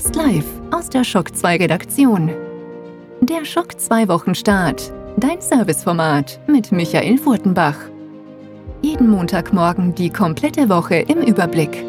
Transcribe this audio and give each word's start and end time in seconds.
fast 0.00 0.14
live 0.14 0.44
aus 0.70 0.88
der 0.88 1.02
Schock 1.02 1.34
2 1.34 1.56
Redaktion. 1.56 2.30
Der 3.20 3.44
Schock 3.44 3.80
2 3.80 4.06
Wochenstart. 4.06 4.92
Dein 5.16 5.40
Serviceformat 5.40 6.38
mit 6.46 6.70
Michael 6.70 7.18
Furtenbach. 7.18 7.74
Jeden 8.80 9.10
Montagmorgen 9.10 9.96
die 9.96 10.10
komplette 10.10 10.68
Woche 10.68 10.98
im 10.98 11.18
Überblick. 11.18 11.84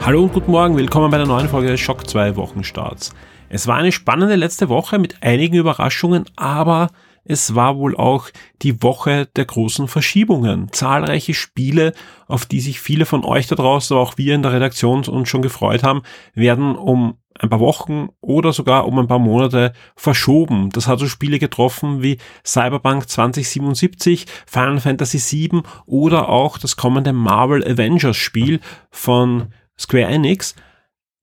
Hallo 0.00 0.24
und 0.24 0.32
guten 0.32 0.50
Morgen, 0.50 0.76
willkommen 0.76 1.12
bei 1.12 1.18
der 1.18 1.28
neuen 1.28 1.48
Folge 1.48 1.68
des 1.68 1.78
Schock 1.78 2.10
2 2.10 2.34
Wochenstarts. 2.34 3.14
Es 3.48 3.68
war 3.68 3.76
eine 3.76 3.92
spannende 3.92 4.34
letzte 4.34 4.68
Woche 4.68 4.98
mit 4.98 5.22
einigen 5.22 5.54
Überraschungen, 5.54 6.24
aber 6.34 6.88
es 7.28 7.54
war 7.54 7.76
wohl 7.76 7.96
auch 7.96 8.28
die 8.62 8.82
Woche 8.82 9.26
der 9.36 9.44
großen 9.44 9.88
Verschiebungen. 9.88 10.72
Zahlreiche 10.72 11.34
Spiele, 11.34 11.92
auf 12.26 12.46
die 12.46 12.60
sich 12.60 12.80
viele 12.80 13.06
von 13.06 13.24
euch 13.24 13.46
da 13.46 13.56
draußen, 13.56 13.96
aber 13.96 14.02
auch 14.02 14.16
wir 14.16 14.34
in 14.34 14.42
der 14.42 14.52
Redaktion 14.52 15.04
uns 15.04 15.28
schon 15.28 15.42
gefreut 15.42 15.82
haben, 15.82 16.02
werden 16.34 16.76
um 16.76 17.18
ein 17.38 17.50
paar 17.50 17.60
Wochen 17.60 18.08
oder 18.20 18.52
sogar 18.52 18.86
um 18.86 18.98
ein 18.98 19.08
paar 19.08 19.18
Monate 19.18 19.72
verschoben. 19.94 20.70
Das 20.70 20.88
hat 20.88 20.98
so 20.98 21.06
Spiele 21.06 21.38
getroffen 21.38 22.02
wie 22.02 22.18
Cyberpunk 22.44 23.08
2077, 23.08 24.26
Final 24.46 24.80
Fantasy 24.80 25.18
VII 25.50 25.62
oder 25.84 26.28
auch 26.28 26.58
das 26.58 26.76
kommende 26.76 27.12
Marvel 27.12 27.62
Avengers 27.64 28.16
Spiel 28.16 28.60
von 28.90 29.48
Square 29.78 30.06
Enix. 30.06 30.54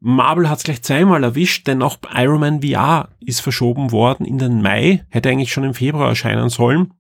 Marvel 0.05 0.49
hat 0.49 0.57
es 0.57 0.63
gleich 0.65 0.81
zweimal 0.81 1.23
erwischt, 1.23 1.65
denn 1.65 1.81
auch 1.81 1.97
Iron 2.13 2.41
Man 2.41 2.61
VR 2.61 3.07
ist 3.21 3.39
verschoben 3.39 3.93
worden 3.93 4.25
in 4.25 4.37
den 4.37 4.61
Mai, 4.61 5.05
hätte 5.07 5.29
eigentlich 5.29 5.53
schon 5.53 5.63
im 5.63 5.73
Februar 5.73 6.09
erscheinen 6.09 6.49
sollen. 6.49 6.93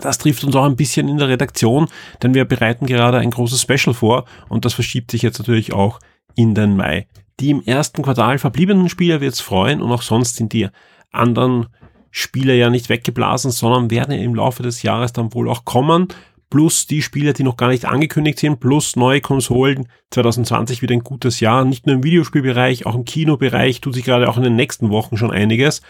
Das 0.00 0.18
trifft 0.18 0.42
uns 0.42 0.56
auch 0.56 0.64
ein 0.64 0.74
bisschen 0.74 1.06
in 1.06 1.18
der 1.18 1.28
Redaktion, 1.28 1.86
denn 2.20 2.34
wir 2.34 2.44
bereiten 2.44 2.86
gerade 2.86 3.18
ein 3.18 3.30
großes 3.30 3.62
Special 3.62 3.94
vor 3.94 4.24
und 4.48 4.64
das 4.64 4.74
verschiebt 4.74 5.12
sich 5.12 5.22
jetzt 5.22 5.38
natürlich 5.38 5.74
auch 5.74 6.00
in 6.34 6.56
den 6.56 6.76
Mai. 6.76 7.06
Die 7.38 7.50
im 7.50 7.62
ersten 7.62 8.02
Quartal 8.02 8.40
verbliebenen 8.40 8.88
Spieler 8.88 9.20
wird 9.20 9.34
es 9.34 9.40
freuen 9.40 9.80
und 9.80 9.92
auch 9.92 10.02
sonst 10.02 10.34
sind 10.34 10.52
die 10.52 10.66
anderen 11.12 11.68
Spiele 12.10 12.56
ja 12.56 12.68
nicht 12.68 12.88
weggeblasen, 12.88 13.52
sondern 13.52 13.92
werden 13.92 14.10
im 14.10 14.34
Laufe 14.34 14.64
des 14.64 14.82
Jahres 14.82 15.12
dann 15.12 15.32
wohl 15.34 15.48
auch 15.48 15.64
kommen 15.64 16.08
plus 16.52 16.86
die 16.86 17.00
Spiele, 17.00 17.32
die 17.32 17.44
noch 17.44 17.56
gar 17.56 17.68
nicht 17.68 17.86
angekündigt 17.86 18.38
sind, 18.38 18.60
plus 18.60 18.94
neue 18.94 19.22
Konsolen. 19.22 19.88
2020 20.10 20.82
wieder 20.82 20.92
ein 20.92 21.02
gutes 21.02 21.40
Jahr, 21.40 21.64
nicht 21.64 21.86
nur 21.86 21.96
im 21.96 22.04
Videospielbereich, 22.04 22.84
auch 22.84 22.94
im 22.94 23.06
Kinobereich 23.06 23.80
tut 23.80 23.94
sich 23.94 24.04
gerade 24.04 24.28
auch 24.28 24.36
in 24.36 24.42
den 24.42 24.54
nächsten 24.54 24.90
Wochen 24.90 25.16
schon 25.16 25.30
einiges. 25.30 25.80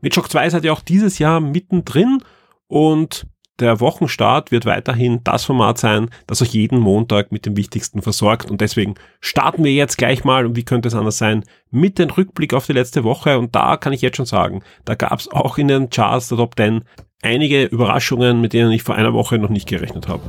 Mit 0.00 0.16
Shock 0.16 0.28
2 0.28 0.50
seid 0.50 0.64
ihr 0.64 0.72
auch 0.72 0.80
dieses 0.80 1.20
Jahr 1.20 1.38
mittendrin 1.38 2.20
und 2.66 3.28
der 3.60 3.78
Wochenstart 3.78 4.50
wird 4.50 4.66
weiterhin 4.66 5.20
das 5.22 5.44
Format 5.44 5.78
sein, 5.78 6.10
das 6.26 6.42
euch 6.42 6.52
jeden 6.52 6.80
Montag 6.80 7.30
mit 7.30 7.46
dem 7.46 7.56
Wichtigsten 7.56 8.02
versorgt. 8.02 8.50
Und 8.50 8.60
deswegen 8.60 8.94
starten 9.20 9.62
wir 9.62 9.72
jetzt 9.72 9.98
gleich 9.98 10.24
mal, 10.24 10.46
und 10.46 10.56
wie 10.56 10.64
könnte 10.64 10.88
es 10.88 10.94
anders 10.94 11.18
sein, 11.18 11.44
mit 11.70 12.00
dem 12.00 12.10
Rückblick 12.10 12.54
auf 12.54 12.66
die 12.66 12.72
letzte 12.72 13.04
Woche. 13.04 13.38
Und 13.38 13.54
da 13.54 13.76
kann 13.76 13.92
ich 13.92 14.00
jetzt 14.00 14.16
schon 14.16 14.26
sagen, 14.26 14.62
da 14.84 14.96
gab 14.96 15.18
es 15.18 15.28
auch 15.28 15.58
in 15.58 15.68
den 15.68 15.90
Charts 15.90 16.28
der 16.28 16.38
Top 16.38 16.54
10 16.56 16.82
einige 17.22 17.64
Überraschungen, 17.64 18.40
mit 18.40 18.52
denen 18.52 18.70
ich 18.72 18.82
vor 18.82 18.94
einer 18.94 19.12
Woche 19.12 19.38
noch 19.38 19.50
nicht 19.50 19.68
gerechnet 19.68 20.08
habe. 20.08 20.22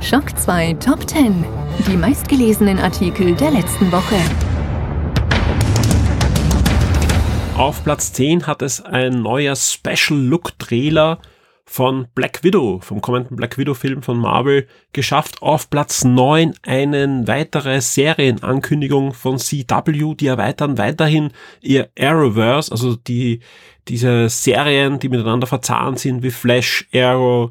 Schock 0.00 0.36
2 0.36 0.74
Top 0.74 1.08
10. 1.08 1.44
Die 1.86 1.96
meistgelesenen 1.96 2.78
Artikel 2.78 3.34
der 3.34 3.50
letzten 3.50 3.90
Woche. 3.92 4.16
Auf 7.56 7.82
Platz 7.84 8.12
10 8.12 8.46
hat 8.46 8.62
es 8.62 8.84
ein 8.84 9.22
neuer 9.22 9.56
Special 9.56 10.18
Look 10.18 10.58
Trailer 10.58 11.18
von 11.68 12.06
Black 12.14 12.44
Widow, 12.44 12.80
vom 12.80 13.00
kommenden 13.00 13.36
Black 13.36 13.58
Widow 13.58 13.74
Film 13.74 14.02
von 14.02 14.18
Marvel, 14.18 14.66
geschafft. 14.92 15.42
Auf 15.42 15.68
Platz 15.68 16.04
9 16.04 16.54
eine 16.62 17.26
weitere 17.26 17.80
Serienankündigung 17.80 19.12
von 19.12 19.38
CW, 19.38 20.14
die 20.14 20.28
erweitern 20.28 20.78
weiterhin 20.78 21.30
ihr 21.60 21.90
Arrowverse, 21.98 22.70
also 22.70 22.94
die, 22.94 23.40
diese 23.88 24.28
Serien, 24.28 25.00
die 25.00 25.08
miteinander 25.08 25.48
verzahnt 25.48 25.98
sind, 25.98 26.22
wie 26.22 26.30
Flash, 26.30 26.88
Arrow, 26.94 27.50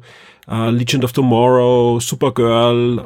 uh, 0.50 0.70
Legend 0.70 1.04
of 1.04 1.12
Tomorrow, 1.12 2.00
Supergirl, 2.00 3.04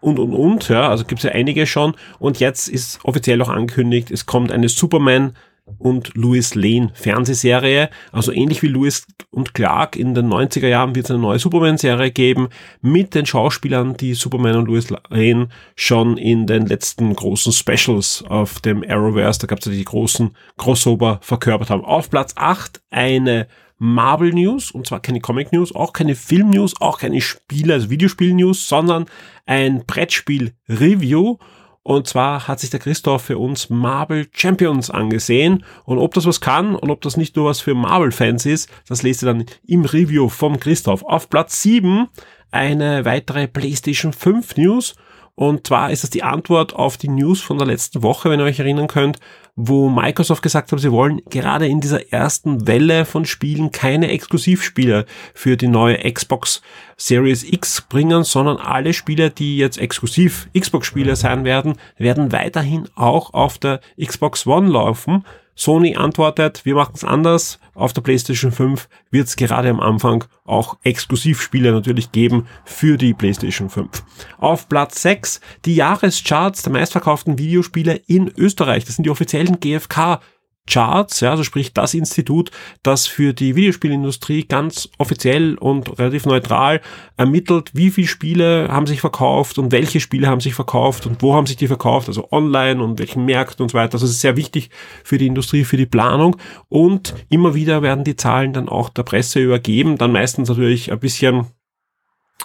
und 0.00 0.18
und 0.18 0.34
und, 0.34 0.68
ja, 0.68 0.88
also 0.88 1.04
gibt's 1.04 1.24
ja 1.24 1.32
einige 1.32 1.66
schon 1.66 1.94
und 2.18 2.38
jetzt 2.38 2.68
ist 2.68 3.00
offiziell 3.02 3.40
auch 3.42 3.48
angekündigt, 3.48 4.10
es 4.10 4.26
kommt 4.26 4.52
eine 4.52 4.68
Superman 4.68 5.34
und 5.78 6.14
Louis 6.14 6.54
Lane 6.54 6.90
Fernsehserie. 6.94 7.90
Also 8.12 8.32
ähnlich 8.32 8.62
wie 8.62 8.68
Louis 8.68 9.06
und 9.30 9.54
Clark 9.54 9.96
in 9.96 10.14
den 10.14 10.28
90er 10.28 10.68
Jahren 10.68 10.94
wird 10.94 11.06
es 11.06 11.10
eine 11.10 11.20
neue 11.20 11.38
Superman-Serie 11.38 12.10
geben 12.10 12.48
mit 12.80 13.14
den 13.14 13.26
Schauspielern, 13.26 13.96
die 13.96 14.14
Superman 14.14 14.56
und 14.56 14.66
Louis 14.66 14.88
Lane 15.10 15.48
schon 15.74 16.16
in 16.16 16.46
den 16.46 16.66
letzten 16.66 17.14
großen 17.14 17.52
Specials 17.52 18.24
auf 18.28 18.60
dem 18.60 18.84
Arrowverse, 18.88 19.40
da 19.40 19.46
gab 19.46 19.58
es 19.58 19.66
ja 19.66 19.72
die 19.72 19.84
großen 19.84 20.36
Crossover 20.56 21.18
verkörpert 21.22 21.70
haben. 21.70 21.84
Auf 21.84 22.10
Platz 22.10 22.32
8 22.36 22.80
eine 22.90 23.48
Marvel 23.78 24.32
News, 24.32 24.70
und 24.70 24.86
zwar 24.86 25.00
keine 25.00 25.20
Comic 25.20 25.52
News, 25.52 25.74
auch 25.74 25.92
keine 25.92 26.14
Film 26.14 26.50
News, 26.50 26.74
auch 26.80 26.98
keine 26.98 27.20
Spiele, 27.20 27.74
also 27.74 27.90
Videospiel 27.90 28.32
News, 28.32 28.68
sondern 28.68 29.06
ein 29.44 29.84
Brettspiel 29.86 30.54
Review 30.68 31.36
und 31.86 32.08
zwar 32.08 32.48
hat 32.48 32.58
sich 32.58 32.70
der 32.70 32.80
Christoph 32.80 33.22
für 33.22 33.38
uns 33.38 33.70
Marvel 33.70 34.26
Champions 34.32 34.90
angesehen. 34.90 35.62
Und 35.84 35.98
ob 35.98 36.14
das 36.14 36.26
was 36.26 36.40
kann 36.40 36.74
und 36.74 36.90
ob 36.90 37.00
das 37.00 37.16
nicht 37.16 37.36
nur 37.36 37.44
was 37.44 37.60
für 37.60 37.76
Marvel-Fans 37.76 38.44
ist, 38.44 38.68
das 38.88 39.04
lest 39.04 39.22
ihr 39.22 39.26
dann 39.26 39.46
im 39.68 39.84
Review 39.84 40.28
vom 40.28 40.58
Christoph. 40.58 41.04
Auf 41.04 41.30
Platz 41.30 41.62
7 41.62 42.08
eine 42.50 43.04
weitere 43.04 43.46
PlayStation 43.46 44.12
5 44.12 44.56
News. 44.56 44.96
Und 45.36 45.66
zwar 45.66 45.90
ist 45.90 46.02
das 46.02 46.08
die 46.08 46.22
Antwort 46.22 46.74
auf 46.74 46.96
die 46.96 47.08
News 47.08 47.42
von 47.42 47.58
der 47.58 47.66
letzten 47.66 48.02
Woche, 48.02 48.30
wenn 48.30 48.40
ihr 48.40 48.46
euch 48.46 48.58
erinnern 48.58 48.88
könnt, 48.88 49.18
wo 49.54 49.90
Microsoft 49.90 50.42
gesagt 50.42 50.72
hat, 50.72 50.80
sie 50.80 50.92
wollen 50.92 51.20
gerade 51.28 51.66
in 51.66 51.82
dieser 51.82 52.10
ersten 52.10 52.66
Welle 52.66 53.04
von 53.04 53.26
Spielen 53.26 53.70
keine 53.70 54.08
Exklusivspiele 54.08 55.04
für 55.34 55.58
die 55.58 55.68
neue 55.68 55.98
Xbox 56.10 56.62
Series 56.96 57.44
X 57.44 57.82
bringen, 57.82 58.24
sondern 58.24 58.56
alle 58.56 58.94
Spiele, 58.94 59.30
die 59.30 59.58
jetzt 59.58 59.76
exklusiv 59.76 60.48
Xbox-Spiele 60.58 61.16
sein 61.16 61.44
werden, 61.44 61.74
werden 61.98 62.32
weiterhin 62.32 62.88
auch 62.94 63.34
auf 63.34 63.58
der 63.58 63.80
Xbox 64.02 64.46
One 64.46 64.70
laufen. 64.70 65.24
Sony 65.56 65.96
antwortet, 65.96 66.64
wir 66.64 66.74
machen 66.74 66.92
es 66.94 67.02
anders. 67.02 67.58
Auf 67.74 67.94
der 67.94 68.02
PlayStation 68.02 68.52
5 68.52 68.88
wird 69.10 69.26
es 69.26 69.36
gerade 69.36 69.70
am 69.70 69.80
Anfang 69.80 70.24
auch 70.44 70.76
Exklusivspiele 70.82 71.72
natürlich 71.72 72.12
geben 72.12 72.46
für 72.64 72.98
die 72.98 73.14
PlayStation 73.14 73.70
5. 73.70 74.04
Auf 74.38 74.68
Platz 74.68 75.02
6 75.02 75.40
die 75.64 75.74
Jahrescharts 75.74 76.62
der 76.62 76.72
meistverkauften 76.72 77.38
Videospiele 77.38 78.02
in 78.06 78.30
Österreich. 78.36 78.84
Das 78.84 78.96
sind 78.96 79.04
die 79.04 79.10
offiziellen 79.10 79.58
GfK 79.58 80.20
Charts, 80.66 81.20
ja, 81.20 81.30
also 81.30 81.44
sprich 81.44 81.72
das 81.72 81.94
Institut, 81.94 82.50
das 82.82 83.06
für 83.06 83.32
die 83.32 83.56
Videospielindustrie 83.56 84.44
ganz 84.44 84.88
offiziell 84.98 85.56
und 85.56 85.98
relativ 85.98 86.26
neutral 86.26 86.80
ermittelt, 87.16 87.70
wie 87.72 87.90
viele 87.90 88.08
Spiele 88.08 88.68
haben 88.70 88.86
sich 88.86 89.00
verkauft 89.00 89.58
und 89.58 89.72
welche 89.72 90.00
Spiele 90.00 90.26
haben 90.26 90.40
sich 90.40 90.54
verkauft 90.54 91.06
und 91.06 91.22
wo 91.22 91.34
haben 91.34 91.46
sich 91.46 91.56
die 91.56 91.68
verkauft, 91.68 92.08
also 92.08 92.28
online 92.32 92.82
und 92.82 92.98
welchen 92.98 93.24
Märkten 93.24 93.62
und 93.62 93.70
so 93.70 93.78
weiter. 93.78 93.94
Also 93.94 94.06
es 94.06 94.12
ist 94.12 94.20
sehr 94.20 94.36
wichtig 94.36 94.70
für 95.04 95.18
die 95.18 95.26
Industrie, 95.26 95.64
für 95.64 95.76
die 95.76 95.86
Planung 95.86 96.36
und 96.68 97.14
immer 97.28 97.54
wieder 97.54 97.82
werden 97.82 98.04
die 98.04 98.16
Zahlen 98.16 98.52
dann 98.52 98.68
auch 98.68 98.88
der 98.88 99.04
Presse 99.04 99.40
übergeben, 99.40 99.98
dann 99.98 100.12
meistens 100.12 100.48
natürlich 100.48 100.92
ein 100.92 101.00
bisschen 101.00 101.46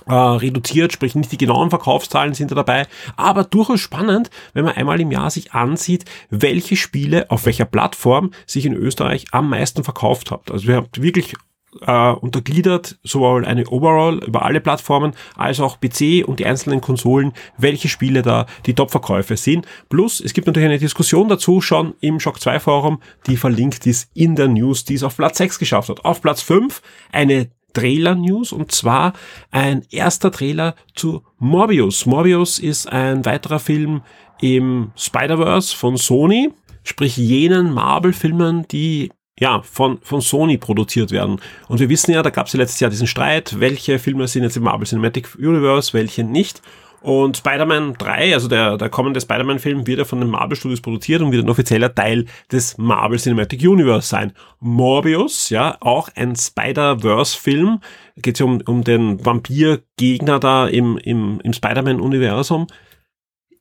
äh, 0.08 0.14
reduziert, 0.14 0.94
sprich 0.94 1.16
nicht 1.16 1.32
die 1.32 1.38
genauen 1.38 1.70
Verkaufszahlen 1.70 2.34
sind 2.34 2.52
da 2.52 2.56
dabei, 2.56 2.88
aber 3.16 3.44
durchaus 3.44 3.80
spannend, 3.80 4.30
wenn 4.54 4.66
man 4.66 4.76
einmal 4.76 5.00
im 5.00 5.12
Jahr 5.12 5.30
sich 5.30 5.54
ansieht, 5.54 6.06
welche 6.30 6.76
Spiele 6.76 7.30
auf 7.30 7.46
welcher 7.46 7.66
Plattform 7.66 8.32
sich 8.46 8.66
in 8.66 8.74
Österreich 8.74 9.26
am 9.32 9.50
meisten 9.50 9.84
verkauft 9.84 10.32
hat. 10.32 10.52
Also 10.52 10.68
wir 10.68 10.76
haben 10.76 10.88
wirklich 10.98 11.34
äh, 11.82 12.12
untergliedert, 12.12 12.98
sowohl 13.04 13.46
eine 13.46 13.68
Overall 13.68 14.24
über 14.24 14.44
alle 14.44 14.62
Plattformen 14.62 15.14
als 15.36 15.60
auch 15.60 15.80
PC 15.80 16.28
und 16.28 16.40
die 16.40 16.46
einzelnen 16.46 16.82
Konsolen, 16.82 17.34
welche 17.58 17.88
Spiele 17.88 18.22
da 18.22 18.46
die 18.66 18.74
Top-Verkäufe 18.74 19.38
sind. 19.38 19.66
Plus, 19.90 20.20
es 20.20 20.34
gibt 20.34 20.48
natürlich 20.48 20.70
eine 20.70 20.80
Diskussion 20.80 21.28
dazu 21.28 21.62
schon 21.62 21.94
im 22.02 22.20
Shock 22.20 22.42
2 22.42 22.60
Forum, 22.60 23.02
die 23.28 23.38
verlinkt 23.38 23.86
ist 23.88 24.10
in 24.14 24.36
der 24.36 24.48
News, 24.48 24.86
die 24.86 24.96
es 24.96 25.04
auf 25.04 25.18
Platz 25.18 25.38
6 25.38 25.60
geschafft 25.60 25.90
hat. 25.90 26.06
Auf 26.06 26.22
Platz 26.22 26.42
5 26.42 26.82
eine 27.12 27.50
Trailer-News 27.74 28.52
und 28.52 28.72
zwar 28.72 29.14
ein 29.52 29.84
erster 29.92 30.32
Trailer 30.32 30.76
zu 30.96 31.24
Morbius. 31.40 32.06
Morbius 32.06 32.60
ist 32.60 32.92
ein 32.92 33.26
weiterer 33.26 33.60
Film 33.60 34.02
im 34.42 34.92
Spider-Verse 34.96 35.76
von 35.76 35.98
Sony, 35.98 36.52
sprich 36.84 37.18
jenen 37.18 37.74
Marvel-Filmen, 37.74 38.68
die 38.70 39.12
ja, 39.40 39.62
von, 39.64 40.00
von 40.04 40.22
Sony 40.22 40.58
produziert 40.58 41.12
werden. 41.12 41.42
Und 41.68 41.80
wir 41.80 41.90
wissen 41.90 42.12
ja, 42.12 42.22
da 42.22 42.30
gab 42.30 42.46
es 42.46 42.54
ja 42.54 42.60
letztes 42.60 42.80
Jahr 42.80 42.92
diesen 42.92 43.08
Streit, 43.08 43.60
welche 43.60 43.98
Filme 43.98 44.28
sind 44.28 44.44
jetzt 44.44 44.56
im 44.56 44.64
Marvel 44.64 44.86
Cinematic 44.86 45.36
Universe, 45.36 45.94
welche 45.94 46.24
nicht. 46.24 46.62
Und 47.02 47.36
Spider-Man 47.38 47.96
3, 47.98 48.34
also 48.36 48.48
der, 48.48 48.78
der 48.78 48.90
kommende 48.90 49.20
Spider-Man-Film, 49.20 49.88
wird 49.88 49.98
ja 49.98 50.06
von 50.06 50.20
den 50.20 50.30
Marvel 50.30 50.56
Studios 50.56 50.82
produziert 50.82 51.22
und 51.24 51.32
wird 51.32 51.44
ein 51.44 51.50
offizieller 51.50 51.94
Teil 51.94 52.26
des 52.52 52.78
Marvel 52.78 53.18
Cinematic 53.18 53.62
Universe 53.62 54.08
sein. 54.08 54.34
Morbius, 54.60 55.50
ja, 55.50 55.78
auch 55.80 56.10
ein 56.16 56.36
Spider-Verse-Film, 56.36 57.80
geht 58.18 58.36
es 58.36 58.42
um, 58.42 58.62
um 58.68 58.84
den 58.84 59.26
Vampir-Gegner 59.26 60.40
da 60.40 60.68
im, 60.68 60.98
im, 60.98 61.40
im 61.44 61.54
Spider-Man-Universum, 61.54 62.68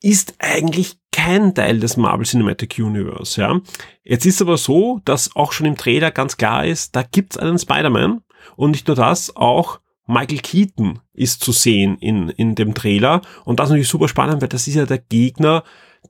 ist 0.02 0.34
eigentlich 0.38 0.98
kein 1.10 1.54
Teil 1.54 1.80
des 1.80 1.96
Marvel 1.96 2.26
Cinematic 2.26 2.78
Universe, 2.78 3.40
ja. 3.40 3.58
Jetzt 4.04 4.26
ist 4.26 4.42
aber 4.42 4.58
so, 4.58 5.00
dass 5.06 5.34
auch 5.34 5.52
schon 5.52 5.66
im 5.66 5.76
Trailer 5.76 6.10
ganz 6.10 6.36
klar 6.36 6.66
ist, 6.66 6.94
da 6.94 7.02
gibt's 7.02 7.38
einen 7.38 7.58
Spider-Man 7.58 8.20
und 8.56 8.70
nicht 8.72 8.86
nur 8.86 8.96
das, 8.96 9.34
auch 9.34 9.80
Michael 10.10 10.40
Keaton 10.40 10.98
ist 11.14 11.42
zu 11.42 11.52
sehen 11.52 11.96
in, 12.00 12.30
in 12.30 12.54
dem 12.54 12.74
Trailer. 12.74 13.22
Und 13.44 13.60
das 13.60 13.66
ist 13.66 13.70
natürlich 13.70 13.88
super 13.88 14.08
spannend, 14.08 14.42
weil 14.42 14.48
das 14.48 14.66
ist 14.66 14.74
ja 14.74 14.84
der 14.84 14.98
Gegner 14.98 15.62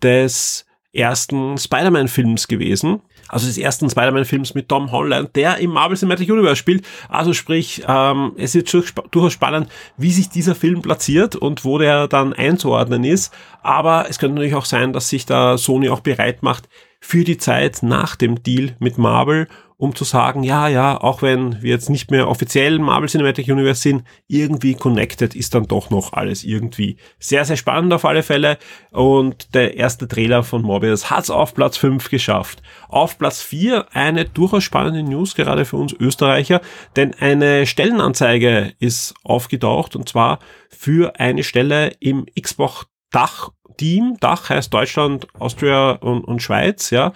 des 0.02 0.64
ersten 0.92 1.56
Spider-Man-Films 1.58 2.48
gewesen. 2.48 3.00
Also 3.28 3.46
des 3.46 3.58
ersten 3.58 3.88
Spider-Man-Films 3.88 4.54
mit 4.54 4.68
Tom 4.68 4.90
Holland, 4.90 5.36
der 5.36 5.58
im 5.58 5.70
Marvel 5.70 5.96
Cinematic 5.96 6.28
Universe 6.30 6.56
spielt. 6.56 6.84
Also 7.08 7.32
sprich, 7.32 7.82
ähm, 7.86 8.32
es 8.36 8.54
ist 8.54 8.72
durchaus 8.72 9.32
spannend, 9.32 9.68
wie 9.96 10.10
sich 10.10 10.30
dieser 10.30 10.54
Film 10.54 10.82
platziert 10.82 11.36
und 11.36 11.64
wo 11.64 11.78
der 11.78 12.08
dann 12.08 12.32
einzuordnen 12.32 13.04
ist. 13.04 13.32
Aber 13.62 14.06
es 14.08 14.18
könnte 14.18 14.36
natürlich 14.36 14.56
auch 14.56 14.64
sein, 14.64 14.92
dass 14.92 15.10
sich 15.10 15.26
da 15.26 15.58
Sony 15.58 15.90
auch 15.90 16.00
bereit 16.00 16.42
macht 16.42 16.68
für 17.00 17.22
die 17.22 17.38
Zeit 17.38 17.82
nach 17.82 18.16
dem 18.16 18.42
Deal 18.42 18.76
mit 18.80 18.98
Marvel 18.98 19.46
um 19.80 19.94
zu 19.94 20.04
sagen, 20.04 20.42
ja, 20.42 20.68
ja, 20.68 21.00
auch 21.00 21.22
wenn 21.22 21.62
wir 21.62 21.70
jetzt 21.70 21.88
nicht 21.88 22.10
mehr 22.10 22.28
offiziell 22.28 22.78
Marvel 22.78 23.08
Cinematic 23.08 23.48
Universe 23.48 23.80
sind, 23.80 24.04
irgendwie 24.28 24.74
connected 24.74 25.34
ist 25.34 25.54
dann 25.54 25.68
doch 25.68 25.88
noch 25.88 26.12
alles 26.12 26.44
irgendwie. 26.44 26.98
Sehr, 27.18 27.46
sehr 27.46 27.56
spannend 27.56 27.94
auf 27.94 28.04
alle 28.04 28.22
Fälle. 28.22 28.58
Und 28.90 29.54
der 29.54 29.78
erste 29.78 30.06
Trailer 30.06 30.42
von 30.42 30.60
Morbius 30.60 31.08
hat 31.08 31.24
es 31.24 31.30
auf 31.30 31.54
Platz 31.54 31.78
5 31.78 32.10
geschafft. 32.10 32.60
Auf 32.88 33.16
Platz 33.16 33.40
4 33.40 33.86
eine 33.94 34.26
durchaus 34.26 34.64
spannende 34.64 35.02
News, 35.02 35.34
gerade 35.34 35.64
für 35.64 35.78
uns 35.78 35.94
Österreicher, 35.94 36.60
denn 36.96 37.14
eine 37.18 37.64
Stellenanzeige 37.64 38.74
ist 38.80 39.14
aufgetaucht 39.24 39.96
und 39.96 40.10
zwar 40.10 40.40
für 40.68 41.18
eine 41.18 41.42
Stelle 41.42 41.94
im 42.00 42.26
Xbox 42.38 42.86
Dach 43.10 43.48
Team. 43.78 44.18
Dach 44.20 44.50
heißt 44.50 44.74
Deutschland, 44.74 45.26
Austria 45.38 45.92
und, 45.92 46.22
und 46.24 46.42
Schweiz, 46.42 46.90
ja 46.90 47.14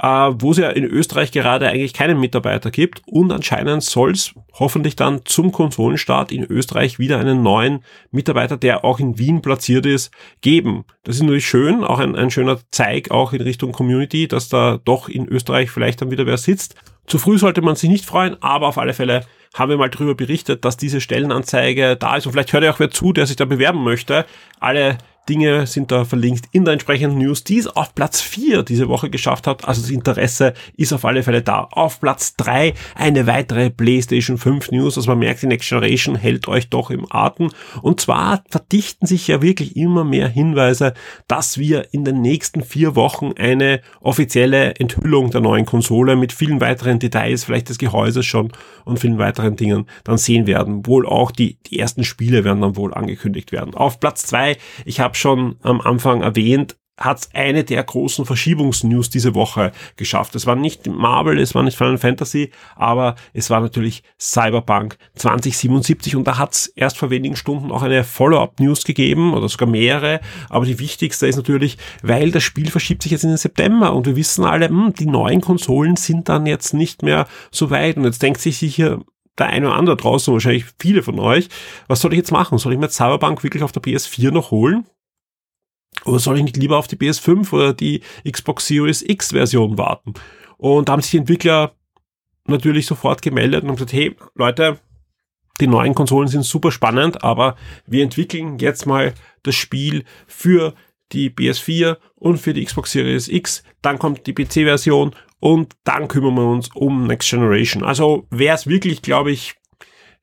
äh, 0.00 0.06
wo 0.06 0.50
es 0.50 0.58
ja 0.58 0.70
in 0.70 0.84
Österreich 0.84 1.32
gerade 1.32 1.68
eigentlich 1.68 1.94
keinen 1.94 2.18
Mitarbeiter 2.18 2.70
gibt 2.70 3.02
und 3.06 3.30
anscheinend 3.32 3.82
soll 3.82 4.12
es 4.12 4.34
hoffentlich 4.52 4.96
dann 4.96 5.24
zum 5.24 5.52
Konsolenstart 5.52 6.32
in 6.32 6.44
Österreich 6.44 6.98
wieder 6.98 7.18
einen 7.18 7.42
neuen 7.42 7.84
Mitarbeiter, 8.10 8.56
der 8.56 8.84
auch 8.84 8.98
in 8.98 9.18
Wien 9.18 9.42
platziert 9.42 9.86
ist, 9.86 10.10
geben. 10.40 10.84
Das 11.02 11.16
ist 11.16 11.22
natürlich 11.22 11.46
schön, 11.46 11.84
auch 11.84 11.98
ein, 11.98 12.16
ein 12.16 12.30
schöner 12.30 12.58
Zeig 12.70 13.10
auch 13.10 13.32
in 13.32 13.40
Richtung 13.40 13.72
Community, 13.72 14.28
dass 14.28 14.48
da 14.48 14.78
doch 14.84 15.08
in 15.08 15.28
Österreich 15.28 15.70
vielleicht 15.70 16.00
dann 16.00 16.10
wieder 16.10 16.26
wer 16.26 16.38
sitzt. 16.38 16.76
Zu 17.06 17.18
früh 17.18 17.38
sollte 17.38 17.60
man 17.60 17.76
sich 17.76 17.90
nicht 17.90 18.06
freuen, 18.06 18.36
aber 18.42 18.68
auf 18.68 18.78
alle 18.78 18.94
Fälle 18.94 19.26
haben 19.54 19.70
wir 19.70 19.76
mal 19.76 19.90
darüber 19.90 20.14
berichtet, 20.14 20.64
dass 20.64 20.76
diese 20.76 21.00
Stellenanzeige 21.00 21.96
da 21.96 22.16
ist 22.16 22.26
und 22.26 22.32
vielleicht 22.32 22.52
hört 22.52 22.64
ja 22.64 22.72
auch 22.72 22.80
wer 22.80 22.90
zu, 22.90 23.12
der 23.12 23.26
sich 23.26 23.36
da 23.36 23.44
bewerben 23.44 23.84
möchte. 23.84 24.24
Alle 24.58 24.98
Dinge 25.28 25.66
sind 25.66 25.90
da 25.90 26.04
verlinkt 26.04 26.46
in 26.52 26.64
der 26.64 26.72
entsprechenden 26.72 27.18
News, 27.18 27.44
die 27.44 27.58
es 27.58 27.66
auf 27.66 27.94
Platz 27.94 28.20
4 28.20 28.62
diese 28.62 28.88
Woche 28.88 29.10
geschafft 29.10 29.46
hat. 29.46 29.66
Also 29.66 29.80
das 29.80 29.90
Interesse 29.90 30.54
ist 30.76 30.92
auf 30.92 31.04
alle 31.04 31.22
Fälle 31.22 31.42
da. 31.42 31.68
Auf 31.70 32.00
Platz 32.00 32.36
3 32.36 32.74
eine 32.94 33.26
weitere 33.26 33.70
PlayStation 33.70 34.38
5 34.38 34.70
News. 34.70 34.96
Also 34.96 35.10
man 35.10 35.20
merkt, 35.20 35.42
die 35.42 35.46
Next 35.46 35.68
Generation 35.68 36.16
hält 36.16 36.48
euch 36.48 36.68
doch 36.68 36.90
im 36.90 37.06
Atem. 37.10 37.50
Und 37.82 38.00
zwar 38.00 38.44
verdichten 38.50 39.06
sich 39.06 39.28
ja 39.28 39.40
wirklich 39.40 39.76
immer 39.76 40.04
mehr 40.04 40.28
Hinweise, 40.28 40.94
dass 41.28 41.58
wir 41.58 41.92
in 41.92 42.04
den 42.04 42.20
nächsten 42.20 42.62
vier 42.62 42.94
Wochen 42.94 43.32
eine 43.38 43.80
offizielle 44.00 44.74
Enthüllung 44.76 45.30
der 45.30 45.40
neuen 45.40 45.64
Konsole 45.64 46.16
mit 46.16 46.32
vielen 46.32 46.60
weiteren 46.60 46.98
Details, 46.98 47.44
vielleicht 47.44 47.68
des 47.68 47.78
Gehäuses 47.78 48.26
schon 48.26 48.52
und 48.84 48.98
vielen 48.98 49.18
weiteren 49.18 49.56
Dingen 49.56 49.86
dann 50.04 50.18
sehen 50.18 50.46
werden. 50.46 50.86
Wohl 50.86 51.06
auch 51.06 51.30
die, 51.30 51.58
die 51.66 51.78
ersten 51.78 52.04
Spiele 52.04 52.44
werden 52.44 52.60
dann 52.60 52.76
wohl 52.76 52.92
angekündigt 52.92 53.52
werden. 53.52 53.74
Auf 53.74 54.00
Platz 54.00 54.26
2, 54.26 54.56
ich 54.84 55.00
habe 55.00 55.13
habe 55.14 55.18
schon 55.18 55.56
am 55.62 55.80
Anfang 55.80 56.22
erwähnt, 56.22 56.76
hat 56.96 57.28
eine 57.34 57.64
der 57.64 57.82
großen 57.82 58.24
Verschiebungsnews 58.24 59.10
diese 59.10 59.34
Woche 59.34 59.72
geschafft. 59.96 60.36
Es 60.36 60.46
war 60.46 60.54
nicht 60.54 60.86
Marvel, 60.86 61.40
es 61.40 61.52
war 61.54 61.64
nicht 61.64 61.76
Final 61.76 61.98
Fantasy, 61.98 62.52
aber 62.76 63.16
es 63.32 63.50
war 63.50 63.60
natürlich 63.60 64.04
Cyberpunk 64.20 64.96
2077 65.16 66.14
und 66.14 66.24
da 66.24 66.38
hat 66.38 66.52
es 66.52 66.66
erst 66.68 66.98
vor 66.98 67.10
wenigen 67.10 67.34
Stunden 67.34 67.72
auch 67.72 67.82
eine 67.82 68.04
Follow-up-News 68.04 68.84
gegeben 68.84 69.34
oder 69.34 69.48
sogar 69.48 69.68
mehrere, 69.68 70.20
aber 70.50 70.66
die 70.66 70.78
wichtigste 70.78 71.26
ist 71.26 71.36
natürlich, 71.36 71.78
weil 72.02 72.30
das 72.30 72.44
Spiel 72.44 72.70
verschiebt 72.70 73.02
sich 73.02 73.10
jetzt 73.10 73.24
in 73.24 73.30
den 73.30 73.38
September 73.38 73.92
und 73.92 74.06
wir 74.06 74.14
wissen 74.14 74.44
alle, 74.44 74.68
mh, 74.68 74.86
hm, 74.86 74.94
die 74.94 75.06
neuen 75.06 75.40
Konsolen 75.40 75.96
sind 75.96 76.28
dann 76.28 76.46
jetzt 76.46 76.74
nicht 76.74 77.02
mehr 77.02 77.26
so 77.50 77.70
weit 77.70 77.96
und 77.96 78.04
jetzt 78.04 78.22
denkt 78.22 78.40
sich 78.40 78.58
sicher 78.58 79.00
der 79.36 79.48
eine 79.48 79.66
oder 79.66 79.76
andere 79.76 79.96
draußen, 79.96 80.32
wahrscheinlich 80.32 80.66
viele 80.78 81.02
von 81.02 81.18
euch, 81.18 81.48
was 81.88 82.00
soll 82.00 82.12
ich 82.12 82.18
jetzt 82.18 82.30
machen? 82.30 82.58
Soll 82.58 82.72
ich 82.72 82.78
mir 82.78 82.88
Cyberpunk 82.88 83.42
wirklich 83.42 83.64
auf 83.64 83.72
der 83.72 83.82
PS4 83.82 84.30
noch 84.30 84.52
holen? 84.52 84.86
Oder 86.04 86.18
soll 86.18 86.38
ich 86.38 86.44
nicht 86.44 86.56
lieber 86.56 86.78
auf 86.78 86.88
die 86.88 86.96
PS5 86.96 87.52
oder 87.52 87.72
die 87.72 88.02
Xbox 88.28 88.66
Series 88.66 89.02
X 89.02 89.30
Version 89.30 89.78
warten? 89.78 90.14
Und 90.56 90.88
da 90.88 90.92
haben 90.92 91.02
sich 91.02 91.12
die 91.12 91.18
Entwickler 91.18 91.74
natürlich 92.46 92.86
sofort 92.86 93.22
gemeldet 93.22 93.62
und 93.62 93.68
haben 93.68 93.76
gesagt, 93.76 93.92
hey 93.92 94.16
Leute, 94.34 94.78
die 95.60 95.66
neuen 95.66 95.94
Konsolen 95.94 96.28
sind 96.28 96.44
super 96.44 96.72
spannend, 96.72 97.22
aber 97.22 97.56
wir 97.86 98.02
entwickeln 98.02 98.58
jetzt 98.58 98.86
mal 98.86 99.14
das 99.42 99.54
Spiel 99.54 100.04
für 100.26 100.74
die 101.12 101.30
PS4 101.30 101.96
und 102.16 102.38
für 102.38 102.54
die 102.54 102.64
Xbox 102.64 102.92
Series 102.92 103.28
X. 103.28 103.62
Dann 103.82 103.98
kommt 103.98 104.26
die 104.26 104.34
PC-Version 104.34 105.14
und 105.38 105.74
dann 105.84 106.08
kümmern 106.08 106.34
wir 106.34 106.46
uns 106.46 106.70
um 106.74 107.06
Next 107.06 107.30
Generation. 107.30 107.84
Also 107.84 108.26
wer 108.30 108.54
es 108.54 108.66
wirklich, 108.66 109.02
glaube 109.02 109.30
ich, 109.30 109.54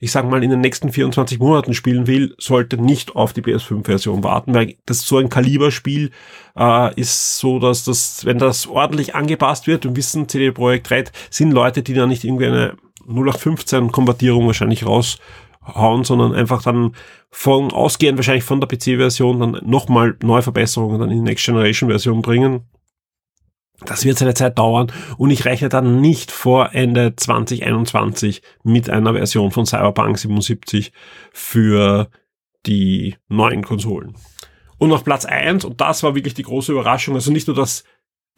ich 0.03 0.11
sag 0.11 0.27
mal, 0.27 0.43
in 0.43 0.49
den 0.49 0.61
nächsten 0.61 0.91
24 0.91 1.37
Monaten 1.37 1.75
spielen 1.75 2.07
will, 2.07 2.33
sollte 2.39 2.75
nicht 2.77 3.15
auf 3.15 3.33
die 3.33 3.43
PS5-Version 3.43 4.23
warten, 4.23 4.55
weil 4.55 4.75
das 4.87 5.05
so 5.05 5.19
ein 5.19 5.29
Kaliberspiel 5.29 6.09
äh, 6.57 6.99
ist 6.99 7.37
so, 7.37 7.59
dass 7.59 7.83
das, 7.83 8.25
wenn 8.25 8.39
das 8.39 8.65
ordentlich 8.65 9.13
angepasst 9.13 9.67
wird 9.67 9.85
und 9.85 9.95
wissen, 9.95 10.27
CD 10.27 10.51
Projekt 10.51 10.89
Red 10.89 11.11
sind 11.29 11.51
Leute, 11.51 11.83
die 11.83 11.93
da 11.93 12.07
nicht 12.07 12.23
irgendwie 12.23 12.47
eine 12.47 12.73
0815-Konvertierung 13.07 14.47
wahrscheinlich 14.47 14.87
raushauen, 14.87 16.03
sondern 16.03 16.33
einfach 16.33 16.63
dann 16.63 16.95
von 17.29 17.71
ausgehend 17.71 18.17
wahrscheinlich 18.17 18.43
von 18.43 18.59
der 18.59 18.69
PC-Version 18.69 19.39
dann 19.39 19.61
nochmal 19.63 20.17
neue 20.23 20.41
Verbesserungen 20.41 20.99
dann 20.99 21.11
in 21.11 21.17
die 21.17 21.29
Next 21.29 21.45
Generation-Version 21.45 22.23
bringen. 22.23 22.61
Das 23.85 24.05
wird 24.05 24.17
seine 24.17 24.33
Zeit 24.33 24.59
dauern 24.59 24.91
und 25.17 25.31
ich 25.31 25.45
rechne 25.45 25.69
dann 25.69 26.01
nicht 26.01 26.31
vor 26.31 26.73
Ende 26.73 27.15
2021 27.15 28.41
mit 28.63 28.89
einer 28.89 29.13
Version 29.13 29.51
von 29.51 29.65
Cyberpunk 29.65 30.17
77 30.17 30.91
für 31.31 32.09
die 32.65 33.15
neuen 33.27 33.63
Konsolen. 33.63 34.15
Und 34.77 34.91
auf 34.91 35.03
Platz 35.03 35.25
eins 35.25 35.65
und 35.65 35.81
das 35.81 36.03
war 36.03 36.15
wirklich 36.15 36.35
die 36.35 36.43
große 36.43 36.71
Überraschung, 36.71 37.15
also 37.15 37.31
nicht 37.31 37.47
nur, 37.47 37.55
dass 37.55 37.83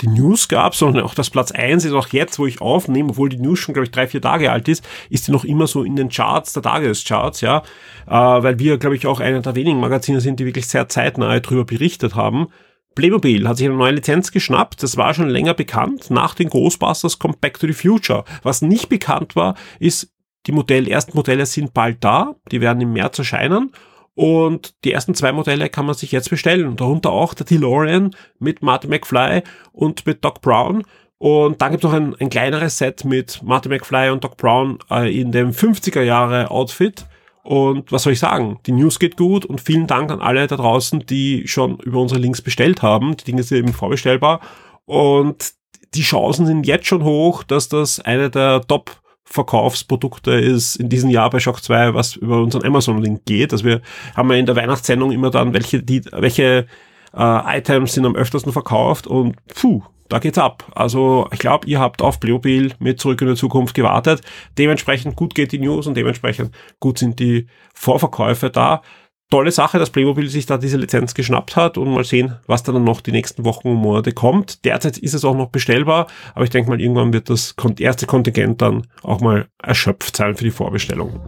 die 0.01 0.08
News 0.08 0.48
gab, 0.48 0.75
sondern 0.75 1.03
auch 1.03 1.13
das 1.13 1.29
Platz 1.29 1.51
eins 1.51 1.86
ist 1.86 1.94
auch 1.94 2.08
jetzt, 2.10 2.39
wo 2.39 2.48
ich 2.48 2.62
aufnehme, 2.62 3.12
obwohl 3.12 3.29
die 3.29 3.38
News 3.38 3.60
schon, 3.60 3.74
glaube 3.74 3.86
ich, 3.86 3.91
drei, 3.91 4.08
vier 4.08 4.22
Tage 4.22 4.51
alt 4.51 4.68
ist, 4.68 4.84
ist 5.10 5.27
die 5.27 5.32
noch 5.32 5.46
immer 5.46 5.68
so 5.68 5.84
in 5.84 5.96
den 5.96 6.10
Charts, 6.10 6.53
der 6.53 6.63
Tagescharts, 6.63 7.41
ja, 7.41 7.63
äh, 8.08 8.12
weil 8.12 8.60
wir, 8.60 8.77
glaube 8.77 8.96
ich, 8.96 9.06
auch 9.06 9.20
einer 9.20 9.41
der 9.41 9.56
wenigen 9.56 9.79
Magazine 9.79 10.20
sind, 10.20 10.39
die 10.39 10.46
wirklich 10.46 10.68
sehr 10.68 10.89
zeitnah 10.89 11.39
darüber 11.39 11.63
berichtet 11.63 12.15
haben. 12.15 12.48
Playmobil 12.96 13.48
hat 13.48 13.58
sich 13.58 13.68
eine 13.68 13.76
neue 13.76 13.94
Lizenz 13.94 14.32
geschnappt. 14.32 14.84
Das 14.84 14.98
war 14.98 15.14
schon 15.14 15.30
länger 15.30 15.54
bekannt. 15.54 16.10
Nach 16.10 16.36
den 16.36 16.50
Ghostbusters 16.50 17.20
kommt 17.20 17.42
Back 17.42 17.60
to 17.60 17.68
the 17.68 17.74
Future. 17.74 18.24
Was 18.44 18.62
nicht 18.62 18.90
bekannt 18.90 19.36
war, 19.36 19.56
ist, 19.80 20.12
die 20.46 20.52
Modell, 20.52 20.88
ersten 20.88 21.16
Modelle 21.16 21.46
sind 21.46 21.74
bald 21.74 22.04
da. 22.04 22.36
Die 22.52 22.62
werden 22.62 22.82
im 22.82 22.94
März 22.94 23.20
erscheinen. 23.20 23.72
Und 24.16 24.76
die 24.84 24.92
ersten 24.92 25.16
zwei 25.16 25.32
Modelle 25.32 25.70
kann 25.70 25.86
man 25.86 25.96
sich 25.96 26.12
jetzt 26.12 26.30
bestellen. 26.30 26.76
Darunter 26.76 27.12
auch 27.12 27.34
der 27.34 27.46
DeLorean 27.46 28.16
mit 28.40 28.62
Marty 28.62 28.88
McFly 28.88 29.42
und 29.72 30.06
mit 30.06 30.24
Doc 30.24 30.42
Brown. 30.42 30.84
Und 31.18 31.62
dann 31.62 31.72
gibt 31.72 31.84
es 31.84 31.90
noch 31.90 31.96
ein, 31.96 32.16
ein 32.20 32.30
kleineres 32.30 32.78
Set 32.78 33.06
mit 33.06 33.42
Marty 33.42 33.70
McFly 33.70 34.10
und 34.10 34.24
Doc 34.24 34.38
Brown 34.38 34.80
äh, 34.92 35.20
in 35.20 35.32
dem 35.32 35.52
50er 35.52 36.02
Jahre 36.02 36.52
Outfit. 36.52 37.06
Und 37.44 37.92
was 37.92 38.04
soll 38.04 38.14
ich 38.14 38.20
sagen? 38.20 38.60
Die 38.66 38.72
News 38.72 39.00
geht 39.00 39.18
gut 39.18 39.46
und 39.46 39.60
vielen 39.60 39.86
Dank 39.86 40.12
an 40.12 40.22
alle 40.22 40.48
da 40.48 40.56
draußen, 40.56 41.06
die 41.06 41.48
schon 41.48 41.78
über 41.80 42.00
unsere 42.00 42.20
Links 42.20 42.42
bestellt 42.42 42.82
haben. 42.82 43.18
Die 43.18 43.26
Dinge 43.26 43.44
sind 43.44 43.58
eben 43.58 43.74
vorbestellbar. 43.74 44.40
Und 44.86 45.54
die 45.94 46.02
Chancen 46.02 46.46
sind 46.46 46.66
jetzt 46.66 46.88
schon 46.88 47.04
hoch, 47.04 47.44
dass 47.44 47.68
das 47.68 48.00
eine 48.00 48.30
der 48.30 48.62
Top 48.62 49.04
Verkaufsprodukte 49.26 50.32
ist 50.32 50.76
in 50.76 50.90
diesem 50.90 51.10
Jahr 51.10 51.30
bei 51.30 51.40
Shock 51.40 51.64
2, 51.64 51.94
was 51.94 52.16
über 52.16 52.42
unseren 52.42 52.66
Amazon-Link 52.66 53.26
geht. 53.26 53.52
Also 53.52 53.66
wir 53.66 53.82
haben 54.16 54.30
ja 54.32 54.38
in 54.38 54.46
der 54.46 54.56
Weihnachtssendung 54.56 55.12
immer 55.12 55.32
dann, 55.32 55.54
welche, 55.54 55.82
die, 55.82 56.04
welche 56.12 56.68
äh, 57.14 57.58
Items 57.58 57.94
sind 57.94 58.06
am 58.06 58.16
öftersten 58.16 58.52
verkauft 58.52 59.08
und 59.08 59.36
puh, 59.48 59.82
da 60.13 60.20
geht's 60.20 60.38
ab. 60.38 60.72
Also 60.75 61.27
ich 61.32 61.39
glaube, 61.39 61.67
ihr 61.67 61.79
habt 61.79 62.03
auf 62.03 62.20
Playmobil 62.20 62.75
mit 62.77 63.00
Zurück 63.00 63.20
in 63.24 63.29
die 63.29 63.36
Zukunft 63.36 63.74
gewartet. 63.74 64.22
Dementsprechend 64.60 65.15
gut 65.15 65.34
geht 65.34 65.51
die 65.51 65.58
News 65.58 65.88
und 65.88 65.98
dementsprechend 65.98 66.53
gut 66.79 67.00
sind 67.00 67.20
die 67.20 67.48
Vorverkäufe 67.74 68.51
da. 68.51 68.84
tolle 69.32 69.51
Sache, 69.51 69.79
dass 69.79 69.89
Playmobil 69.89 70.29
sich 70.29 70.46
da 70.46 70.60
diese 70.60 70.77
Lizenz 70.77 71.15
geschnappt 71.15 71.55
hat 71.55 71.79
und 71.79 71.91
mal 71.91 72.03
sehen, 72.03 72.36
was 72.46 72.62
da 72.62 72.72
dann 72.72 72.84
noch 72.84 73.01
die 73.01 73.12
nächsten 73.12 73.43
Wochen 73.43 73.70
und 73.70 73.77
Monate 73.77 74.12
kommt. 74.12 74.63
Derzeit 74.65 75.00
ist 75.00 75.15
es 75.15 75.25
auch 75.25 75.36
noch 75.36 75.50
bestellbar, 75.50 76.05
aber 76.36 76.43
ich 76.43 76.51
denke 76.51 76.70
mal, 76.70 76.79
irgendwann 76.79 77.12
wird 77.12 77.32
das 77.32 77.55
erste 77.79 78.05
Kontingent 78.05 78.62
dann 78.62 78.84
auch 79.01 79.20
mal 79.20 79.48
erschöpft 79.63 80.15
sein 80.15 80.36
für 80.36 80.43
die 80.43 80.51
Vorbestellung. 80.51 81.20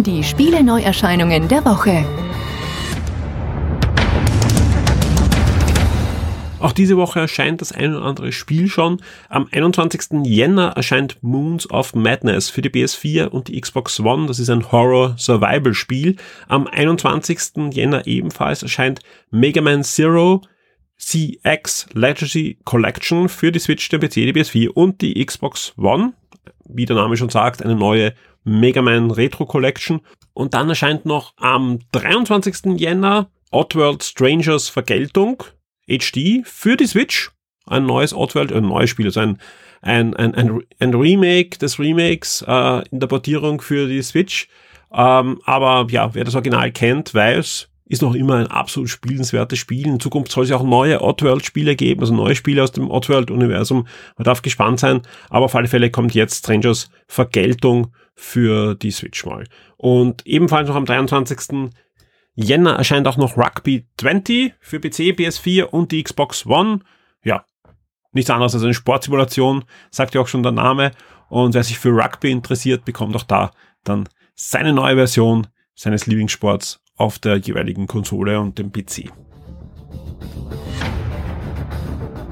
Die 0.00 0.22
Spiele-Neuerscheinungen 0.22 1.48
der 1.48 1.64
Woche. 1.64 2.04
Auch 6.60 6.72
diese 6.72 6.98
Woche 6.98 7.20
erscheint 7.20 7.62
das 7.62 7.72
ein 7.72 7.96
oder 7.96 8.04
andere 8.04 8.32
Spiel 8.32 8.68
schon. 8.68 9.00
Am 9.30 9.48
21. 9.50 10.24
Jänner 10.24 10.72
erscheint 10.76 11.16
Moons 11.22 11.70
of 11.70 11.94
Madness 11.94 12.50
für 12.50 12.60
die 12.60 12.68
PS4 12.68 13.28
und 13.28 13.48
die 13.48 13.58
Xbox 13.58 13.98
One. 13.98 14.26
Das 14.26 14.38
ist 14.38 14.50
ein 14.50 14.70
Horror-Survival-Spiel. 14.70 16.16
Am 16.48 16.66
21. 16.66 17.72
Jänner 17.72 18.06
ebenfalls 18.06 18.62
erscheint 18.62 19.00
Mega 19.30 19.62
Man 19.62 19.84
Zero 19.84 20.42
CX 20.98 21.86
Legacy 21.94 22.58
Collection 22.64 23.30
für 23.30 23.50
die 23.52 23.58
Switch, 23.58 23.88
den 23.88 24.00
PC, 24.00 24.12
die 24.12 24.34
PS4 24.34 24.68
und 24.68 25.00
die 25.00 25.24
Xbox 25.24 25.72
One. 25.78 26.12
Wie 26.68 26.84
der 26.84 26.96
Name 26.96 27.16
schon 27.16 27.30
sagt, 27.30 27.62
eine 27.62 27.74
neue 27.74 28.12
Mega 28.44 28.82
Man 28.82 29.10
Retro 29.10 29.46
Collection. 29.46 30.02
Und 30.34 30.52
dann 30.52 30.68
erscheint 30.68 31.06
noch 31.06 31.32
am 31.38 31.78
23. 31.92 32.78
Jänner 32.78 33.30
Oddworld 33.50 34.04
Strangers 34.04 34.68
Vergeltung 34.68 35.42
HD 35.98 36.46
für 36.46 36.76
die 36.76 36.86
Switch. 36.86 37.30
Ein 37.66 37.86
neues 37.86 38.14
Oddworld, 38.14 38.52
ein 38.52 38.64
neues 38.64 38.90
Spiel, 38.90 39.06
also 39.06 39.20
ein, 39.20 39.38
ein, 39.82 40.14
ein, 40.14 40.34
ein, 40.34 40.60
ein 40.78 40.94
Remake 40.94 41.58
des 41.58 41.78
Remakes 41.78 42.44
äh, 42.46 42.82
in 42.90 43.00
der 43.00 43.06
Portierung 43.06 43.60
für 43.60 43.86
die 43.86 44.02
Switch. 44.02 44.48
Ähm, 44.92 45.40
aber 45.44 45.86
ja, 45.90 46.14
wer 46.14 46.24
das 46.24 46.34
Original 46.34 46.72
kennt, 46.72 47.14
weiß, 47.14 47.68
ist 47.90 48.02
noch 48.02 48.14
immer 48.14 48.36
ein 48.36 48.46
absolut 48.46 48.88
spielenswertes 48.88 49.58
Spiel. 49.58 49.86
In 49.86 50.00
Zukunft 50.00 50.30
soll 50.30 50.44
es 50.44 50.50
ja 50.50 50.56
auch 50.56 50.62
neue 50.62 51.00
Oddworld-Spiele 51.02 51.74
geben, 51.74 52.00
also 52.00 52.14
neue 52.14 52.36
Spiele 52.36 52.62
aus 52.62 52.70
dem 52.72 52.88
Oddworld-Universum. 52.88 53.86
Man 54.16 54.24
darf 54.24 54.42
gespannt 54.42 54.78
sein, 54.78 55.02
aber 55.28 55.46
auf 55.46 55.54
alle 55.56 55.66
Fälle 55.66 55.90
kommt 55.90 56.14
jetzt 56.14 56.38
Strangers 56.38 56.90
Vergeltung 57.08 57.88
für 58.14 58.76
die 58.76 58.92
Switch 58.92 59.24
mal. 59.26 59.44
Und 59.76 60.24
ebenfalls 60.24 60.68
noch 60.68 60.76
am 60.76 60.84
23. 60.84 61.70
Jänner 62.42 62.76
erscheint 62.76 63.06
auch 63.06 63.16
noch 63.16 63.36
Rugby 63.36 63.86
20 63.98 64.54
für 64.60 64.80
PC, 64.80 65.14
PS4 65.18 65.64
und 65.64 65.92
die 65.92 66.02
Xbox 66.02 66.46
One. 66.46 66.80
Ja, 67.22 67.44
nichts 68.12 68.30
anderes 68.30 68.54
als 68.54 68.64
eine 68.64 68.74
Sportsimulation, 68.74 69.64
sagt 69.90 70.14
ja 70.14 70.20
auch 70.20 70.28
schon 70.28 70.42
der 70.42 70.52
Name. 70.52 70.92
Und 71.28 71.54
wer 71.54 71.62
sich 71.62 71.78
für 71.78 71.90
Rugby 71.90 72.30
interessiert, 72.30 72.84
bekommt 72.84 73.14
auch 73.14 73.24
da 73.24 73.50
dann 73.84 74.08
seine 74.34 74.72
neue 74.72 74.96
Version 74.96 75.46
seines 75.74 76.06
Lieblingssports 76.06 76.80
auf 76.96 77.18
der 77.18 77.36
jeweiligen 77.36 77.86
Konsole 77.86 78.40
und 78.40 78.58
dem 78.58 78.72
PC. 78.72 79.10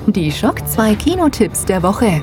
Die 0.06 0.32
Schock 0.32 0.66
2 0.66 0.94
Kinotipps 0.94 1.64
der 1.66 1.82
Woche. 1.82 2.22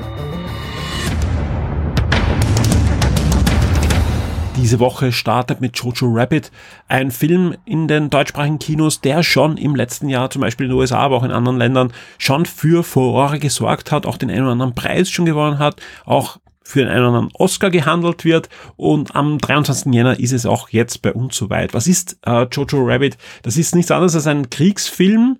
Diese 4.56 4.80
Woche 4.80 5.12
startet 5.12 5.60
mit 5.60 5.76
Jojo 5.76 6.06
Rabbit 6.10 6.50
ein 6.88 7.10
Film 7.10 7.54
in 7.66 7.88
den 7.88 8.08
deutschsprachigen 8.08 8.58
Kinos, 8.58 9.02
der 9.02 9.22
schon 9.22 9.58
im 9.58 9.76
letzten 9.76 10.08
Jahr, 10.08 10.30
zum 10.30 10.40
Beispiel 10.40 10.64
in 10.64 10.72
den 10.72 10.78
USA, 10.78 10.98
aber 10.98 11.16
auch 11.16 11.24
in 11.24 11.30
anderen 11.30 11.58
Ländern, 11.58 11.92
schon 12.16 12.46
für 12.46 12.82
Furore 12.82 13.38
gesorgt 13.38 13.92
hat, 13.92 14.06
auch 14.06 14.16
den 14.16 14.30
einen 14.30 14.44
oder 14.44 14.52
anderen 14.52 14.74
Preis 14.74 15.10
schon 15.10 15.26
gewonnen 15.26 15.58
hat, 15.58 15.82
auch 16.06 16.38
für 16.62 16.80
den 16.80 16.88
einen 16.88 17.00
oder 17.00 17.08
anderen 17.08 17.30
Oscar 17.34 17.70
gehandelt 17.70 18.24
wird 18.24 18.48
und 18.76 19.14
am 19.14 19.36
23. 19.38 19.92
Jänner 19.92 20.18
ist 20.18 20.32
es 20.32 20.46
auch 20.46 20.70
jetzt 20.70 21.02
bei 21.02 21.12
uns 21.12 21.36
soweit. 21.36 21.74
Was 21.74 21.86
ist 21.86 22.18
äh, 22.24 22.46
Jojo 22.50 22.82
Rabbit? 22.82 23.18
Das 23.42 23.58
ist 23.58 23.74
nichts 23.74 23.90
anderes 23.90 24.14
als 24.14 24.26
ein 24.26 24.48
Kriegsfilm 24.48 25.38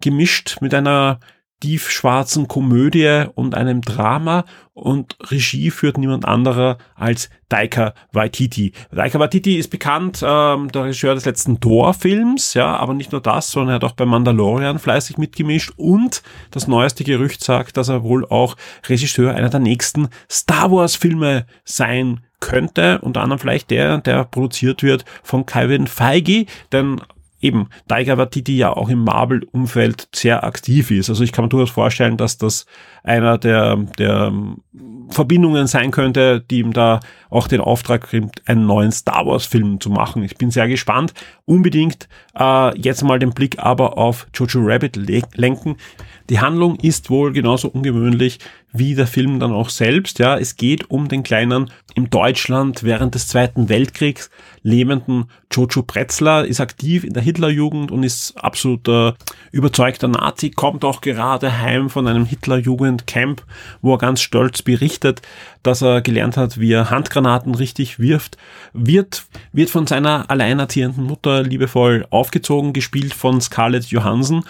gemischt 0.00 0.58
mit 0.60 0.74
einer 0.74 1.20
tiefschwarzen 1.60 2.46
Komödie 2.46 3.24
und 3.34 3.54
einem 3.54 3.80
Drama 3.80 4.44
und 4.74 5.16
Regie 5.30 5.70
führt 5.70 5.98
niemand 5.98 6.24
anderer 6.24 6.78
als 6.94 7.30
Taika 7.48 7.94
Waititi. 8.12 8.72
Taika 8.94 9.18
Waititi 9.18 9.56
ist 9.56 9.68
bekannt, 9.68 10.22
ähm, 10.24 10.70
der 10.70 10.84
Regisseur 10.84 11.14
des 11.14 11.24
letzten 11.24 11.60
Thor-Films, 11.60 12.54
ja, 12.54 12.76
aber 12.76 12.94
nicht 12.94 13.10
nur 13.10 13.20
das, 13.20 13.50
sondern 13.50 13.70
er 13.70 13.74
hat 13.76 13.84
auch 13.84 13.96
bei 13.96 14.06
Mandalorian 14.06 14.78
fleißig 14.78 15.18
mitgemischt 15.18 15.72
und 15.76 16.22
das 16.52 16.68
neueste 16.68 17.02
Gerücht 17.02 17.42
sagt, 17.42 17.76
dass 17.76 17.88
er 17.88 18.04
wohl 18.04 18.24
auch 18.26 18.56
Regisseur 18.88 19.34
einer 19.34 19.50
der 19.50 19.60
nächsten 19.60 20.08
Star 20.30 20.70
Wars-Filme 20.70 21.46
sein 21.64 22.20
könnte, 22.40 23.00
unter 23.00 23.22
anderem 23.22 23.40
vielleicht 23.40 23.70
der, 23.70 23.98
der 23.98 24.24
produziert 24.24 24.84
wird 24.84 25.04
von 25.24 25.44
Kevin 25.44 25.88
Feige, 25.88 26.46
denn 26.70 27.00
eben 27.40 27.68
Tiger 27.88 28.18
Waititi 28.18 28.56
ja 28.56 28.72
auch 28.72 28.88
im 28.88 29.04
Marvel-Umfeld 29.04 30.08
sehr 30.14 30.44
aktiv 30.44 30.90
ist. 30.90 31.08
Also 31.08 31.22
ich 31.24 31.32
kann 31.32 31.44
mir 31.44 31.48
durchaus 31.48 31.70
vorstellen, 31.70 32.16
dass 32.16 32.38
das 32.38 32.66
einer 33.02 33.38
der, 33.38 33.76
der 33.98 34.32
Verbindungen 35.10 35.66
sein 35.66 35.90
könnte, 35.90 36.40
die 36.40 36.58
ihm 36.58 36.72
da 36.72 37.00
auch 37.30 37.48
den 37.48 37.60
Auftrag 37.60 38.10
gibt, 38.10 38.48
einen 38.48 38.66
neuen 38.66 38.92
Star 38.92 39.26
Wars-Film 39.26 39.80
zu 39.80 39.90
machen. 39.90 40.22
Ich 40.22 40.36
bin 40.36 40.50
sehr 40.50 40.68
gespannt. 40.68 41.14
Unbedingt 41.44 42.08
äh, 42.38 42.78
jetzt 42.78 43.02
mal 43.02 43.18
den 43.18 43.30
Blick 43.30 43.58
aber 43.58 43.96
auf 43.96 44.26
Jojo 44.34 44.60
Rabbit 44.62 44.96
lenken. 45.36 45.76
Die 46.28 46.40
Handlung 46.40 46.76
ist 46.76 47.08
wohl 47.08 47.32
genauso 47.32 47.68
ungewöhnlich 47.68 48.38
wie 48.78 48.94
der 48.94 49.06
Film 49.06 49.40
dann 49.40 49.52
auch 49.52 49.70
selbst. 49.70 50.18
Ja, 50.18 50.38
es 50.38 50.56
geht 50.56 50.90
um 50.90 51.08
den 51.08 51.22
kleinen 51.22 51.70
im 51.94 52.10
Deutschland 52.10 52.84
während 52.84 53.14
des 53.14 53.28
Zweiten 53.28 53.68
Weltkriegs 53.68 54.30
lebenden 54.62 55.26
Jojo 55.50 55.82
Pretzler, 55.82 56.44
ist 56.44 56.60
aktiv 56.60 57.04
in 57.04 57.14
der 57.14 57.22
Hitlerjugend 57.22 57.90
und 57.90 58.02
ist 58.02 58.36
absoluter 58.36 59.16
überzeugter 59.50 60.08
Nazi, 60.08 60.50
kommt 60.50 60.84
auch 60.84 61.00
gerade 61.00 61.60
heim 61.60 61.90
von 61.90 62.06
einem 62.06 62.26
Hitlerjugendcamp, 62.26 63.44
wo 63.82 63.94
er 63.94 63.98
ganz 63.98 64.20
stolz 64.20 64.62
berichtet, 64.62 65.22
dass 65.62 65.82
er 65.82 66.02
gelernt 66.02 66.36
hat, 66.36 66.60
wie 66.60 66.72
er 66.72 66.90
Handgranaten 66.90 67.54
richtig 67.54 67.98
wirft, 67.98 68.36
wird, 68.72 69.26
wird 69.52 69.70
von 69.70 69.86
seiner 69.86 70.30
alleinerziehenden 70.30 71.04
Mutter 71.04 71.42
liebevoll 71.42 72.06
aufgezogen, 72.10 72.72
gespielt 72.72 73.14
von 73.14 73.40
Scarlett 73.40 73.86
Johansson 73.86 74.44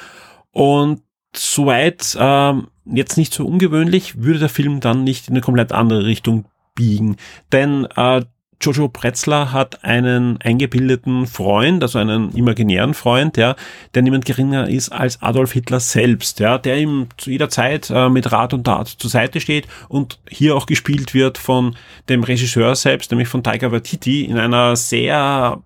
und 0.52 1.00
soweit 1.38 2.16
ähm, 2.18 2.68
jetzt 2.85 3.16
nicht 3.16 3.33
so 3.35 3.47
ungewöhnlich, 3.47 4.23
würde 4.23 4.38
der 4.38 4.49
Film 4.49 4.80
dann 4.80 5.04
nicht 5.04 5.28
in 5.28 5.35
eine 5.35 5.40
komplett 5.40 5.73
andere 5.73 6.04
Richtung 6.04 6.47
biegen. 6.75 7.16
Denn 7.52 7.87
äh, 7.97 8.23
Jojo 8.61 8.88
Pretzler 8.88 9.52
hat 9.52 9.85
einen 9.85 10.40
eingebildeten 10.40 11.26
Freund, 11.26 11.83
also 11.83 11.99
einen 11.99 12.33
imaginären 12.33 12.92
Freund, 12.92 13.37
ja, 13.37 13.54
der 13.95 14.02
niemand 14.02 14.25
geringer 14.25 14.68
ist 14.68 14.88
als 14.88 15.23
Adolf 15.23 15.52
Hitler 15.52 15.78
selbst, 15.78 16.40
ja, 16.40 16.59
der 16.59 16.78
ihm 16.78 17.07
zu 17.18 17.30
jeder 17.30 17.50
Zeit 17.50 17.88
äh, 17.90 18.09
mit 18.09 18.33
Rat 18.33 18.54
und 18.54 18.64
Tat 18.64 18.88
zur 18.88 19.11
Seite 19.11 19.40
steht 19.40 19.68
und 19.88 20.18
hier 20.28 20.57
auch 20.57 20.66
gespielt 20.66 21.14
wird 21.14 21.38
von 21.38 21.76
dem 22.09 22.25
Regisseur 22.25 22.75
selbst, 22.75 23.12
nämlich 23.12 23.28
von 23.28 23.45
Taika 23.45 23.71
Waititi 23.71 24.25
in 24.25 24.38
einer 24.38 24.75
sehr 24.75 25.62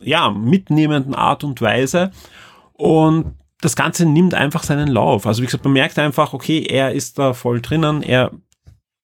ja, 0.00 0.30
mitnehmenden 0.30 1.14
Art 1.14 1.44
und 1.44 1.60
Weise. 1.60 2.10
Und 2.72 3.34
das 3.60 3.76
Ganze 3.76 4.06
nimmt 4.06 4.34
einfach 4.34 4.62
seinen 4.62 4.88
Lauf. 4.88 5.26
Also 5.26 5.42
wie 5.42 5.46
gesagt, 5.46 5.64
man 5.64 5.72
merkt 5.72 5.98
einfach, 5.98 6.32
okay, 6.32 6.64
er 6.68 6.92
ist 6.92 7.18
da 7.18 7.32
voll 7.32 7.60
drinnen, 7.60 8.02
er 8.02 8.32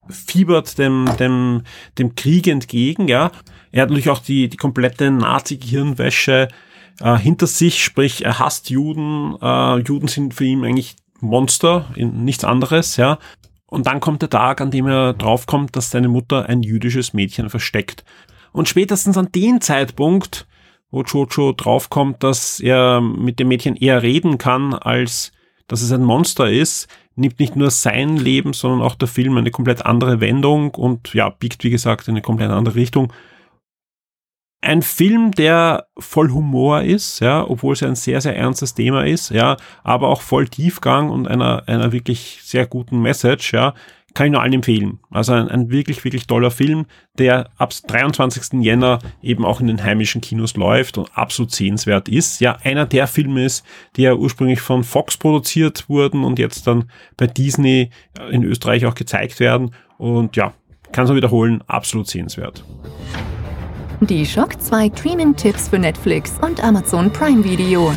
fiebert 0.09 0.79
dem, 0.79 1.09
dem, 1.19 1.63
dem 1.99 2.15
Krieg 2.15 2.47
entgegen, 2.47 3.09
ja. 3.09 3.31
Er 3.73 3.83
hat 3.83 3.89
natürlich 3.89 4.11
auch 4.11 4.21
die, 4.21 4.49
die 4.49 4.57
komplette 4.57 5.11
Nazi-Gehirnwäsche 5.11 6.49
äh, 7.01 7.17
hinter 7.17 7.47
sich, 7.47 7.83
sprich, 7.83 8.25
er 8.25 8.39
hasst 8.39 8.71
Juden, 8.71 9.37
äh, 9.41 9.79
Juden 9.79 10.09
sind 10.09 10.35
für 10.35 10.45
ihn 10.45 10.65
eigentlich 10.65 10.97
Monster, 11.21 11.87
nichts 11.97 12.45
anderes, 12.45 12.97
ja. 12.97 13.19
Und 13.67 13.87
dann 13.87 13.99
kommt 13.99 14.23
der 14.23 14.31
Tag, 14.31 14.61
an 14.61 14.71
dem 14.71 14.87
er 14.87 15.15
draufkommt, 15.15 15.75
dass 15.75 15.91
seine 15.91 16.09
Mutter 16.09 16.49
ein 16.49 16.63
jüdisches 16.63 17.13
Mädchen 17.13 17.51
versteckt. 17.51 18.05
Und 18.53 18.69
spätestens 18.69 19.17
an 19.19 19.33
den 19.33 19.61
Zeitpunkt 19.61 20.47
wo 20.91 21.03
Jojo 21.03 21.53
draufkommt, 21.53 22.23
dass 22.23 22.61
er 22.61 23.01
mit 23.01 23.39
dem 23.39 23.49
Mädchen 23.49 23.77
eher 23.77 24.03
reden 24.03 24.39
kann, 24.39 24.75
als 24.75 25.33
dass 25.67 25.83
es 25.83 25.93
ein 25.93 26.05
Monster 26.05 26.51
ist, 26.51 26.89
nimmt 27.17 27.39
nicht 27.39 27.57
nur 27.57 27.71
sein 27.71 28.17
Leben, 28.17 28.53
sondern 28.53 28.83
auch 28.83 28.95
der 28.95 29.09
Film 29.09 29.37
eine 29.37 29.51
komplett 29.51 29.85
andere 29.85 30.21
Wendung 30.21 30.71
und 30.71 31.15
ja, 31.15 31.31
biegt 31.31 31.65
wie 31.65 31.71
gesagt 31.71 32.09
in 32.09 32.15
eine 32.15 32.23
komplett 32.23 32.51
andere 32.51 32.75
Richtung. 32.75 33.13
Ein 34.61 34.83
Film, 34.83 35.31
der 35.31 35.89
voll 35.99 36.31
Humor 36.31 36.83
ist, 36.83 37.21
ja, 37.21 37.47
obwohl 37.47 37.75
es 37.75 37.83
ein 37.83 37.97
sehr, 37.97 38.21
sehr 38.21 38.37
ernstes 38.37 38.75
Thema 38.75 39.05
ist, 39.05 39.31
ja, 39.31 39.57
aber 39.83 40.09
auch 40.09 40.23
voll 40.23 40.49
Tiefgang 40.49 41.11
und 41.11 41.29
einer, 41.29 41.65
einer 41.67 41.93
wirklich 41.93 42.41
sehr 42.43 42.67
guten 42.67 43.01
Message, 43.01 43.53
ja 43.53 43.75
kann 44.15 44.27
ich 44.27 44.33
nur 44.33 44.43
allen 44.43 44.53
empfehlen. 44.53 45.01
Also 45.11 45.33
ein, 45.33 45.49
ein, 45.49 45.71
wirklich, 45.71 46.03
wirklich 46.05 46.27
toller 46.27 46.51
Film, 46.51 46.87
der 47.19 47.51
ab 47.59 47.73
23. 47.87 48.63
Jänner 48.63 49.01
eben 49.23 49.45
auch 49.45 49.61
in 49.61 49.67
den 49.67 49.83
heimischen 49.83 50.21
Kinos 50.21 50.57
läuft 50.57 50.99
und 50.99 51.11
absolut 51.15 51.51
sehenswert 51.51 52.09
ist. 52.09 52.41
Ja, 52.41 52.57
einer 52.63 52.87
der 52.87 53.09
Filme 53.09 53.45
ist, 53.45 53.65
die 53.97 54.03
ja 54.03 54.15
ursprünglich 54.15 54.61
von 54.61 54.85
Fox 54.85 55.17
produziert 55.17 55.89
wurden 55.89 56.25
und 56.25 56.39
jetzt 56.39 56.67
dann 56.67 56.91
bei 57.17 57.27
Disney 57.27 57.91
in 58.31 58.45
Österreich 58.45 58.87
auch 58.87 58.95
gezeigt 58.95 59.41
werden. 59.41 59.75
Und 59.99 60.37
ja, 60.37 60.55
kann 60.93 61.05
es 61.05 61.09
nur 61.09 61.17
wiederholen, 61.17 61.63
absolut 61.67 62.09
sehenswert. 62.09 62.65
Die 64.01 64.25
Shock 64.25 64.61
2 64.61 64.91
Streaming-Tipps 64.97 65.69
für 65.69 65.79
Netflix 65.79 66.35
und 66.41 66.63
Amazon 66.63 67.13
Prime 67.13 67.43
Video. 67.43 67.93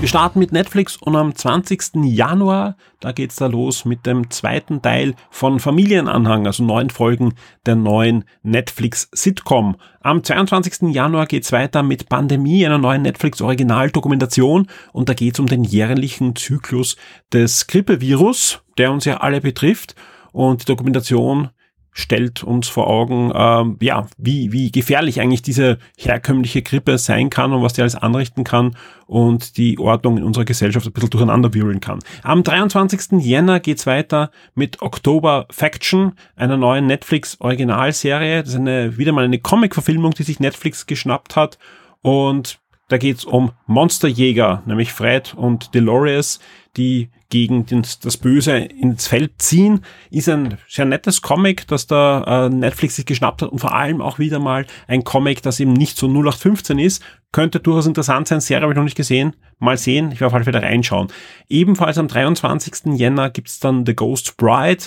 Wir 0.00 0.08
starten 0.08 0.38
mit 0.38 0.52
Netflix 0.52 0.96
und 0.96 1.16
am 1.16 1.34
20. 1.34 2.04
Januar, 2.04 2.76
da 3.00 3.12
geht's 3.12 3.36
da 3.36 3.46
los 3.46 3.84
mit 3.84 4.04
dem 4.04 4.30
zweiten 4.30 4.82
Teil 4.82 5.14
von 5.30 5.60
Familienanhang, 5.60 6.46
also 6.46 6.62
neun 6.62 6.90
Folgen 6.90 7.34
der 7.64 7.76
neuen 7.76 8.24
Netflix-Sitcom. 8.42 9.76
Am 10.00 10.22
22. 10.22 10.94
Januar 10.94 11.26
geht's 11.26 11.52
weiter 11.52 11.82
mit 11.82 12.08
Pandemie, 12.10 12.66
einer 12.66 12.78
neuen 12.78 13.02
Netflix-Originaldokumentation 13.02 14.66
und 14.92 15.08
da 15.08 15.14
geht's 15.14 15.40
um 15.40 15.46
den 15.46 15.64
jährlichen 15.64 16.36
Zyklus 16.36 16.96
des 17.32 17.66
Grippevirus, 17.66 18.60
der 18.76 18.92
uns 18.92 19.06
ja 19.06 19.18
alle 19.18 19.40
betrifft 19.40 19.94
und 20.32 20.62
die 20.62 20.66
Dokumentation 20.66 21.50
stellt 21.96 22.42
uns 22.42 22.68
vor 22.68 22.88
Augen, 22.88 23.32
ähm, 23.34 23.76
ja, 23.80 24.08
wie, 24.18 24.50
wie 24.50 24.72
gefährlich 24.72 25.20
eigentlich 25.20 25.42
diese 25.42 25.78
herkömmliche 25.96 26.60
Grippe 26.60 26.98
sein 26.98 27.30
kann 27.30 27.52
und 27.52 27.62
was 27.62 27.72
die 27.72 27.82
alles 27.82 27.94
anrichten 27.94 28.42
kann 28.42 28.76
und 29.06 29.56
die 29.56 29.78
Ordnung 29.78 30.18
in 30.18 30.24
unserer 30.24 30.44
Gesellschaft 30.44 30.86
ein 30.86 30.92
bisschen 30.92 31.10
durcheinander 31.10 31.54
wirbeln 31.54 31.80
kann. 31.80 32.00
Am 32.24 32.42
23. 32.42 33.20
Jänner 33.24 33.60
geht's 33.60 33.86
weiter 33.86 34.32
mit 34.56 34.82
Oktober 34.82 35.46
Faction, 35.50 36.14
einer 36.34 36.56
neuen 36.56 36.86
Netflix-Originalserie. 36.88 38.42
Das 38.42 38.50
ist 38.50 38.58
eine, 38.58 38.98
wieder 38.98 39.12
mal 39.12 39.24
eine 39.24 39.38
Comic-Verfilmung, 39.38 40.14
die 40.14 40.24
sich 40.24 40.40
Netflix 40.40 40.86
geschnappt 40.86 41.36
hat 41.36 41.58
und 42.02 42.58
da 42.88 42.98
geht's 42.98 43.24
um 43.24 43.52
Monsterjäger, 43.66 44.62
nämlich 44.66 44.92
Fred 44.92 45.32
und 45.34 45.74
Dolores, 45.74 46.38
die 46.76 47.10
gegen 47.30 47.66
das 47.66 48.16
Böse 48.16 48.56
ins 48.56 49.08
Feld 49.08 49.42
ziehen. 49.42 49.80
Ist 50.10 50.28
ein 50.28 50.56
sehr 50.68 50.84
nettes 50.84 51.20
Comic, 51.20 51.66
das 51.66 51.86
da 51.86 52.46
äh, 52.46 52.48
Netflix 52.48 52.96
sich 52.96 53.06
geschnappt 53.06 53.42
hat 53.42 53.50
und 53.50 53.58
vor 53.58 53.74
allem 53.74 54.00
auch 54.00 54.18
wieder 54.18 54.38
mal 54.38 54.66
ein 54.86 55.02
Comic, 55.02 55.42
das 55.42 55.58
eben 55.58 55.72
nicht 55.72 55.96
so 55.96 56.06
0815 56.06 56.78
ist. 56.78 57.02
Könnte 57.32 57.58
durchaus 57.58 57.86
interessant 57.86 58.28
sein. 58.28 58.40
Serie 58.40 58.62
habe 58.62 58.72
ich 58.72 58.76
noch 58.76 58.84
nicht 58.84 58.96
gesehen. 58.96 59.34
Mal 59.58 59.76
sehen. 59.76 60.12
Ich 60.12 60.20
werde 60.20 60.28
auf 60.28 60.34
alle 60.34 60.44
Fälle 60.44 60.62
reinschauen. 60.62 61.08
Ebenfalls 61.48 61.98
am 61.98 62.06
23. 62.06 62.94
Jänner 62.94 63.30
gibt's 63.30 63.58
dann 63.58 63.84
The 63.84 63.96
Ghost 63.96 64.36
Bride. 64.36 64.84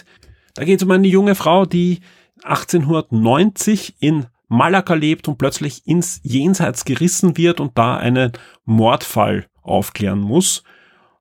Da 0.56 0.64
geht 0.64 0.80
es 0.80 0.84
um 0.84 0.92
eine 0.92 1.08
junge 1.08 1.36
Frau, 1.36 1.66
die 1.66 2.00
1890 2.44 3.96
in 4.00 4.28
Malaga 4.48 4.94
lebt 4.94 5.28
und 5.28 5.38
plötzlich 5.38 5.86
ins 5.86 6.22
Jenseits 6.24 6.86
gerissen 6.86 7.36
wird 7.38 7.60
und 7.60 7.78
da 7.78 7.98
einen 7.98 8.32
Mordfall 8.66 9.48
aufklären 9.62 10.20
muss. 10.20 10.64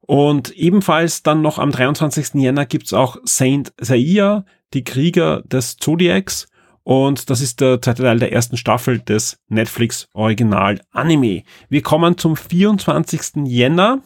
Und 0.06 0.50
ebenfalls 0.52 1.22
dann 1.22 1.42
noch 1.42 1.58
am 1.58 1.72
23. 1.72 2.34
Jänner 2.34 2.64
gibt's 2.64 2.92
auch 2.92 3.16
Saint 3.24 3.72
Seiya, 3.80 4.44
die 4.72 4.84
Krieger 4.84 5.42
des 5.42 5.76
Zodiacs. 5.76 6.48
Und 6.84 7.30
das 7.30 7.40
ist 7.40 7.60
der 7.60 7.82
zweite 7.82 8.04
Teil 8.04 8.20
der 8.20 8.32
ersten 8.32 8.56
Staffel 8.56 9.00
des 9.00 9.40
Netflix 9.48 10.08
Original 10.12 10.80
Anime. 10.92 11.42
Wir 11.68 11.82
kommen 11.82 12.16
zum 12.16 12.36
24. 12.36 13.44
Jänner. 13.46 14.02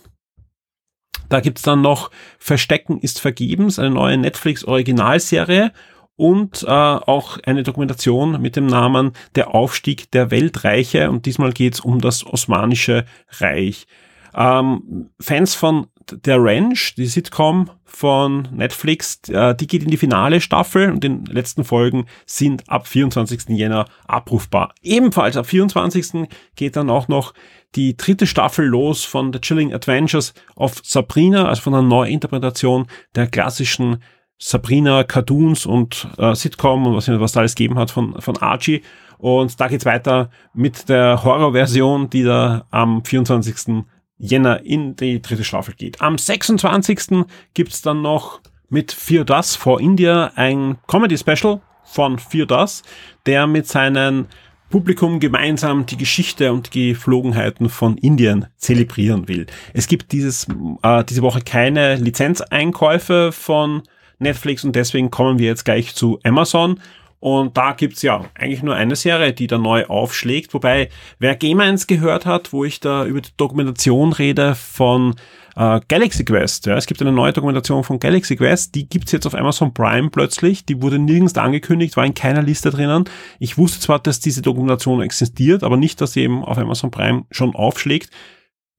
Da 1.28 1.40
gibt's 1.40 1.62
dann 1.62 1.82
noch 1.82 2.10
Verstecken 2.38 2.98
ist 2.98 3.20
vergebens, 3.20 3.78
eine 3.78 3.90
neue 3.90 4.16
Netflix 4.16 4.64
Originalserie 4.64 5.72
und 6.16 6.62
äh, 6.62 6.66
auch 6.66 7.38
eine 7.44 7.62
Dokumentation 7.62 8.40
mit 8.40 8.56
dem 8.56 8.66
Namen 8.66 9.12
Der 9.34 9.54
Aufstieg 9.54 10.10
der 10.10 10.30
Weltreiche. 10.30 11.10
Und 11.10 11.26
diesmal 11.26 11.52
geht's 11.52 11.80
um 11.80 12.00
das 12.00 12.26
Osmanische 12.26 13.04
Reich. 13.38 13.86
Ähm, 14.34 15.10
Fans 15.18 15.54
von 15.54 15.86
der 16.12 16.42
Ranch, 16.42 16.94
die 16.96 17.06
Sitcom 17.06 17.70
von 17.84 18.48
Netflix, 18.52 19.20
äh, 19.28 19.54
die 19.54 19.66
geht 19.66 19.82
in 19.82 19.90
die 19.90 19.96
finale 19.96 20.40
Staffel 20.40 20.90
und 20.90 21.04
die 21.04 21.20
letzten 21.28 21.64
Folgen 21.64 22.06
sind 22.26 22.68
ab 22.68 22.86
24. 22.86 23.50
Jänner 23.50 23.86
abrufbar. 24.06 24.74
Ebenfalls 24.82 25.36
ab 25.36 25.46
24. 25.46 26.28
geht 26.56 26.76
dann 26.76 26.90
auch 26.90 27.08
noch 27.08 27.34
die 27.74 27.96
dritte 27.96 28.26
Staffel 28.26 28.66
los 28.66 29.04
von 29.04 29.32
The 29.32 29.40
Chilling 29.40 29.72
Adventures 29.72 30.34
of 30.56 30.80
Sabrina, 30.82 31.46
also 31.46 31.62
von 31.62 31.74
einer 31.74 31.82
Neuinterpretation 31.82 32.86
der 33.14 33.26
klassischen 33.26 34.02
Sabrina 34.38 35.04
Cartoons 35.04 35.66
und 35.66 36.08
äh, 36.16 36.34
Sitcom 36.34 36.86
und 36.86 36.96
was, 36.96 37.08
was 37.08 37.32
da 37.32 37.40
alles 37.40 37.54
gegeben 37.54 37.78
hat 37.78 37.90
von, 37.90 38.20
von 38.20 38.38
Archie. 38.38 38.82
Und 39.18 39.60
da 39.60 39.68
geht's 39.68 39.84
weiter 39.84 40.30
mit 40.54 40.88
der 40.88 41.22
Horrorversion, 41.22 42.08
die 42.08 42.22
da 42.22 42.64
am 42.70 43.04
24. 43.04 43.84
Jänner 44.20 44.64
in 44.64 44.94
die 44.96 45.20
dritte 45.20 45.44
Staffel 45.44 45.74
geht. 45.74 46.00
Am 46.00 46.18
26. 46.18 47.24
gibt's 47.54 47.82
dann 47.82 48.02
noch 48.02 48.40
mit 48.68 48.92
Fear 48.92 49.24
Das 49.24 49.56
for 49.56 49.80
India 49.80 50.30
ein 50.36 50.76
Comedy-Special 50.86 51.60
von 51.84 52.18
Fear 52.18 52.46
Das, 52.46 52.82
der 53.26 53.46
mit 53.46 53.66
seinem 53.66 54.26
Publikum 54.68 55.18
gemeinsam 55.18 55.86
die 55.86 55.96
Geschichte 55.96 56.52
und 56.52 56.74
die 56.74 56.90
Geflogenheiten 56.90 57.68
von 57.68 57.98
Indien 57.98 58.46
zelebrieren 58.56 59.26
will. 59.26 59.46
Es 59.74 59.88
gibt 59.88 60.12
dieses, 60.12 60.46
äh, 60.82 61.02
diese 61.04 61.22
Woche 61.22 61.40
keine 61.40 61.96
Lizenzeinkäufe 61.96 63.32
von 63.32 63.82
Netflix 64.20 64.64
und 64.64 64.76
deswegen 64.76 65.10
kommen 65.10 65.40
wir 65.40 65.46
jetzt 65.46 65.64
gleich 65.64 65.94
zu 65.94 66.20
Amazon 66.22 66.78
und 67.20 67.58
da 67.58 67.72
gibt's 67.72 68.00
ja 68.00 68.24
eigentlich 68.34 68.62
nur 68.62 68.74
eine 68.74 68.96
Serie, 68.96 69.34
die 69.34 69.46
da 69.46 69.58
neu 69.58 69.84
aufschlägt. 69.84 70.54
Wobei, 70.54 70.88
wer 71.18 71.36
Game 71.36 71.60
1 71.60 71.86
gehört 71.86 72.24
hat, 72.24 72.54
wo 72.54 72.64
ich 72.64 72.80
da 72.80 73.04
über 73.04 73.20
die 73.20 73.36
Dokumentation 73.36 74.14
rede 74.14 74.54
von 74.54 75.16
äh, 75.54 75.80
Galaxy 75.86 76.24
Quest. 76.24 76.64
Ja, 76.64 76.76
es 76.78 76.86
gibt 76.86 77.02
eine 77.02 77.12
neue 77.12 77.34
Dokumentation 77.34 77.84
von 77.84 78.00
Galaxy 78.00 78.36
Quest, 78.36 78.74
die 78.74 78.88
gibt's 78.88 79.12
jetzt 79.12 79.26
auf 79.26 79.34
Amazon 79.34 79.74
Prime 79.74 80.08
plötzlich. 80.08 80.64
Die 80.64 80.80
wurde 80.80 80.98
nirgends 80.98 81.36
angekündigt, 81.36 81.98
war 81.98 82.06
in 82.06 82.14
keiner 82.14 82.42
Liste 82.42 82.70
drinnen. 82.70 83.04
Ich 83.38 83.58
wusste 83.58 83.80
zwar, 83.80 83.98
dass 83.98 84.20
diese 84.20 84.40
Dokumentation 84.40 85.02
existiert, 85.02 85.62
aber 85.62 85.76
nicht, 85.76 86.00
dass 86.00 86.14
sie 86.14 86.22
eben 86.22 86.42
auf 86.42 86.56
Amazon 86.56 86.90
Prime 86.90 87.24
schon 87.30 87.54
aufschlägt. 87.54 88.08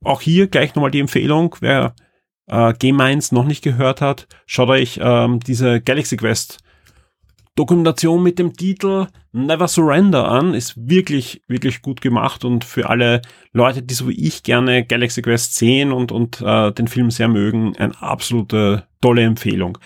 Auch 0.04 0.22
hier 0.22 0.48
gleich 0.48 0.74
nochmal 0.74 0.90
die 0.90 1.00
Empfehlung, 1.00 1.56
wer 1.60 1.94
äh, 2.48 2.74
Game 2.74 3.00
1 3.00 3.34
noch 3.34 3.46
nicht 3.46 3.64
gehört 3.64 4.02
hat, 4.02 4.28
schaut 4.48 4.70
euch 4.70 5.00
ähm, 5.00 5.40
diese 5.42 5.80
Galaxy 5.80 6.18
Quest 6.18 6.58
Dokumentation 7.56 8.24
mit 8.24 8.40
dem 8.40 8.54
Titel 8.54 9.08
Never 9.34 9.68
Surrender 9.68 10.28
an. 10.30 10.54
Ist 10.54 10.74
wirklich, 10.78 11.42
wirklich 11.48 11.82
gut 11.82 12.02
gemacht 12.02 12.46
und 12.46 12.64
für 12.64 12.90
alle 12.90 13.22
Leute, 13.52 13.82
die 13.82 13.94
so 13.94 14.08
wie 14.08 14.28
ich 14.28 14.44
gerne 14.44 14.86
Galaxy 14.86 15.22
Quest 15.22 15.56
sehen 15.56 15.92
und, 15.92 16.12
und 16.12 16.42
äh, 16.42 16.72
den 16.72 16.88
Film 16.88 17.12
sehr 17.12 17.28
mögen, 17.28 17.76
eine 17.78 18.02
absolute 18.02 18.88
tolle 19.02 19.24
Empfehlung. 19.24 19.78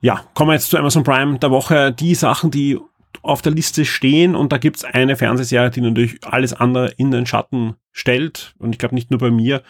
Ja, 0.00 0.22
kommen 0.34 0.50
wir 0.50 0.54
jetzt 0.54 0.68
zu 0.68 0.76
Amazon 0.76 1.02
Prime 1.02 1.38
der 1.38 1.50
Woche. 1.50 1.92
Die 1.92 2.14
Sachen, 2.14 2.50
die 2.50 2.78
auf 3.22 3.40
der 3.40 3.52
Liste 3.52 3.84
stehen 3.84 4.34
und 4.34 4.52
da 4.52 4.58
gibt's 4.58 4.84
eine 4.84 5.16
Fernsehserie, 5.16 5.70
die 5.70 5.80
natürlich 5.80 6.22
alles 6.24 6.52
andere 6.52 6.92
in 6.96 7.10
den 7.10 7.26
Schatten 7.26 7.76
stellt 7.90 8.54
und 8.58 8.72
ich 8.72 8.78
glaube 8.78 8.94
nicht 8.94 9.10
nur 9.10 9.20
bei 9.20 9.30
mir. 9.30 9.62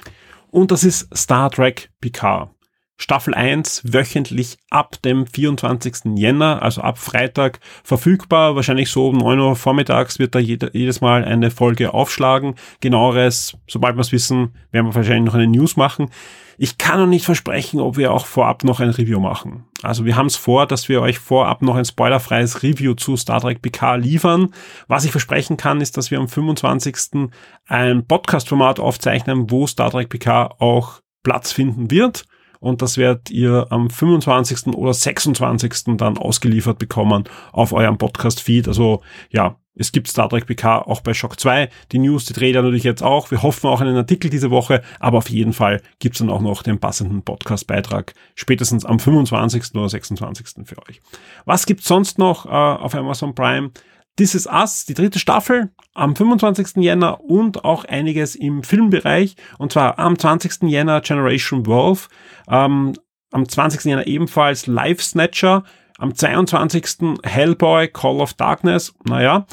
Und 0.50 0.70
das 0.70 0.84
ist 0.84 1.16
Star 1.16 1.50
Trek 1.50 1.90
Picard. 2.00 2.54
Staffel 2.96 3.35
1 3.35 3.83
wöchentlich 3.92 4.57
ab 4.70 5.02
dem 5.02 5.26
24. 5.26 6.16
Jänner, 6.16 6.62
also 6.62 6.80
ab 6.80 6.98
Freitag 6.98 7.59
verfügbar. 7.83 8.54
Wahrscheinlich 8.54 8.88
so 8.90 9.09
um 9.09 9.18
9 9.18 9.38
Uhr 9.40 9.57
vormittags 9.57 10.18
wird 10.20 10.35
da 10.35 10.38
jedes 10.38 11.00
Mal 11.00 11.24
eine 11.24 11.50
Folge 11.50 11.92
aufschlagen. 11.92 12.54
Genaueres, 12.80 13.57
sobald 13.66 13.96
wir 13.96 14.00
es 14.00 14.12
wissen, 14.12 14.54
werden 14.70 14.87
wir 14.87 14.94
wahrscheinlich 14.94 15.24
noch 15.24 15.35
eine 15.35 15.48
News 15.48 15.76
machen. 15.76 16.11
Ich 16.57 16.78
kann 16.78 17.00
noch 17.00 17.09
nicht 17.09 17.24
versprechen, 17.24 17.80
ob 17.80 17.96
wir 17.96 18.12
auch 18.12 18.26
vorab 18.26 18.62
noch 18.62 18.78
ein 18.78 18.90
Review 18.90 19.18
machen. 19.18 19.64
Also 19.83 20.04
wir 20.04 20.14
haben 20.14 20.26
es 20.26 20.37
vor, 20.37 20.66
dass 20.66 20.88
wir 20.88 21.02
euch 21.02 21.18
vorab 21.18 21.62
noch 21.62 21.74
ein 21.74 21.85
spoilerfreies 21.85 22.62
Review 22.62 22.94
zu 22.94 23.16
Star 23.16 23.40
Trek 23.40 23.61
PK 23.61 23.96
liefern. 23.96 24.54
Was 24.87 25.04
ich 25.04 25.11
versprechen 25.11 25.57
kann, 25.57 25.80
ist, 25.80 25.96
dass 25.96 26.12
wir 26.12 26.20
am 26.20 26.28
25. 26.28 27.28
ein 27.66 28.07
Podcast-Format 28.07 28.78
aufzeichnen, 28.78 29.50
wo 29.50 29.66
Star 29.66 29.90
Trek 29.90 30.11
PK 30.11 30.54
auch 30.61 31.00
Platz 31.24 31.50
finden 31.50 31.90
wird 31.90 32.24
und 32.64 32.81
das 32.81 32.96
werdet 32.96 33.31
ihr 33.31 33.66
am 33.68 33.90
25. 33.90 34.68
oder 34.74 34.94
26. 34.94 35.96
dann 35.98 36.16
ausgeliefert 36.16 36.79
bekommen 36.79 37.24
auf 37.53 37.74
eurem 37.74 37.98
Podcast-Feed. 37.98 38.68
Also 38.68 39.03
ja, 39.29 39.57
es 39.74 39.92
gibt 39.92 40.09
Star 40.09 40.31
Trek 40.31 40.46
PK 40.46 40.79
auch 40.79 41.03
bei 41.03 41.12
Shock 41.12 41.38
2. 41.38 41.68
Die 41.92 41.98
News, 41.98 42.24
die 42.24 42.33
dreht 42.33 42.55
ja 42.55 42.62
natürlich 42.62 42.85
jetzt 42.85 43.03
auch. 43.03 43.31
Wir 43.31 43.42
hoffen 43.42 43.68
auch 43.68 43.83
einen 43.83 43.96
Artikel 43.96 44.31
diese 44.31 44.50
Woche, 44.50 44.83
aber 44.98 45.18
auf 45.18 45.29
jeden 45.29 45.53
Fall 45.53 45.83
gibt's 45.98 46.20
dann 46.20 46.31
auch 46.31 46.40
noch 46.40 46.62
den 46.62 46.79
passenden 46.79 47.22
Podcast-Beitrag 47.22 48.14
spätestens 48.35 48.87
am 48.87 48.98
25. 48.98 49.74
oder 49.74 49.90
26. 49.90 50.64
für 50.64 50.79
euch. 50.88 51.03
Was 51.44 51.66
gibt's 51.66 51.87
sonst 51.87 52.18
noch 52.18 52.46
äh, 52.46 52.48
auf 52.48 52.94
Amazon 52.94 53.35
Prime? 53.35 53.72
This 54.16 54.37
Is 54.37 54.46
Us, 54.46 54.85
die 54.85 54.94
dritte 54.94 55.18
Staffel, 55.18 55.72
am 55.92 56.14
25. 56.14 56.77
Jänner 56.77 57.20
und 57.20 57.64
auch 57.64 57.85
einiges 57.85 58.37
im 58.37 58.62
Filmbereich. 58.62 59.35
Und 59.59 59.72
zwar 59.72 59.98
am 59.98 60.16
20. 60.16 60.70
Jänner 60.70 61.00
Generation 61.00 61.66
Wolf, 61.66 62.09
ähm, 62.48 62.94
am 63.33 63.48
20. 63.48 63.85
Jänner 63.87 64.07
ebenfalls 64.07 64.68
Life 64.68 65.03
Snatcher, 65.03 65.64
am 65.98 66.14
22. 66.14 67.18
Hellboy 67.24 67.88
Call 67.88 68.20
of 68.20 68.35
Darkness. 68.35 68.94
Naja, 69.05 69.46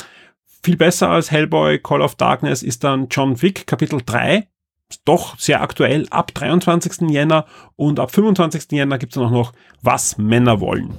viel 0.62 0.78
besser 0.78 1.10
als 1.10 1.32
Hellboy 1.32 1.80
Call 1.80 2.02
of 2.02 2.14
Darkness 2.14 2.62
ist 2.62 2.84
dann 2.84 3.08
John 3.10 3.42
Wick 3.42 3.66
Kapitel 3.66 4.00
3. 4.06 4.48
Doch 5.06 5.40
sehr 5.40 5.62
aktuell 5.62 6.06
ab 6.12 6.36
23. 6.36 7.10
Jänner 7.10 7.46
und 7.78 8.00
ab 8.00 8.12
25. 8.12 8.72
Jänner 8.72 9.00
gibt 9.00 9.14
es 9.14 9.18
noch, 9.18 9.32
noch 9.32 9.54
Was 9.82 10.20
Männer 10.20 10.60
wollen. 10.60 10.94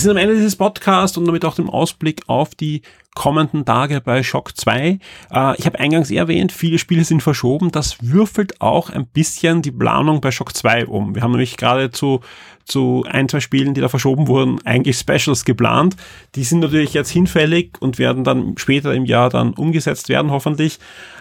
Wir 0.00 0.04
sind 0.04 0.12
am 0.12 0.16
Ende 0.16 0.34
dieses 0.34 0.56
Podcasts 0.56 1.18
und 1.18 1.26
damit 1.26 1.44
auch 1.44 1.56
dem 1.56 1.68
Ausblick 1.68 2.22
auf 2.26 2.54
die 2.54 2.80
kommenden 3.14 3.66
Tage 3.66 4.00
bei 4.00 4.22
Shock 4.22 4.56
2. 4.56 4.98
Äh, 5.30 5.58
ich 5.58 5.66
habe 5.66 5.78
eingangs 5.78 6.10
erwähnt, 6.10 6.52
viele 6.52 6.78
Spiele 6.78 7.04
sind 7.04 7.22
verschoben. 7.22 7.70
Das 7.70 7.98
würfelt 8.00 8.62
auch 8.62 8.88
ein 8.88 9.06
bisschen 9.06 9.60
die 9.60 9.70
Planung 9.70 10.22
bei 10.22 10.30
Shock 10.30 10.56
2 10.56 10.86
um. 10.86 11.14
Wir 11.14 11.20
haben 11.20 11.32
nämlich 11.32 11.58
gerade 11.58 11.90
zu, 11.90 12.20
zu 12.64 13.04
ein, 13.10 13.28
zwei 13.28 13.40
Spielen, 13.40 13.74
die 13.74 13.82
da 13.82 13.90
verschoben 13.90 14.26
wurden, 14.26 14.64
eigentlich 14.64 14.96
Specials 14.96 15.44
geplant. 15.44 15.96
Die 16.34 16.44
sind 16.44 16.60
natürlich 16.60 16.94
jetzt 16.94 17.10
hinfällig 17.10 17.72
und 17.80 17.98
werden 17.98 18.24
dann 18.24 18.54
später 18.56 18.94
im 18.94 19.04
Jahr 19.04 19.28
dann 19.28 19.52
umgesetzt 19.52 20.08
werden, 20.08 20.30
hoffentlich. 20.30 20.78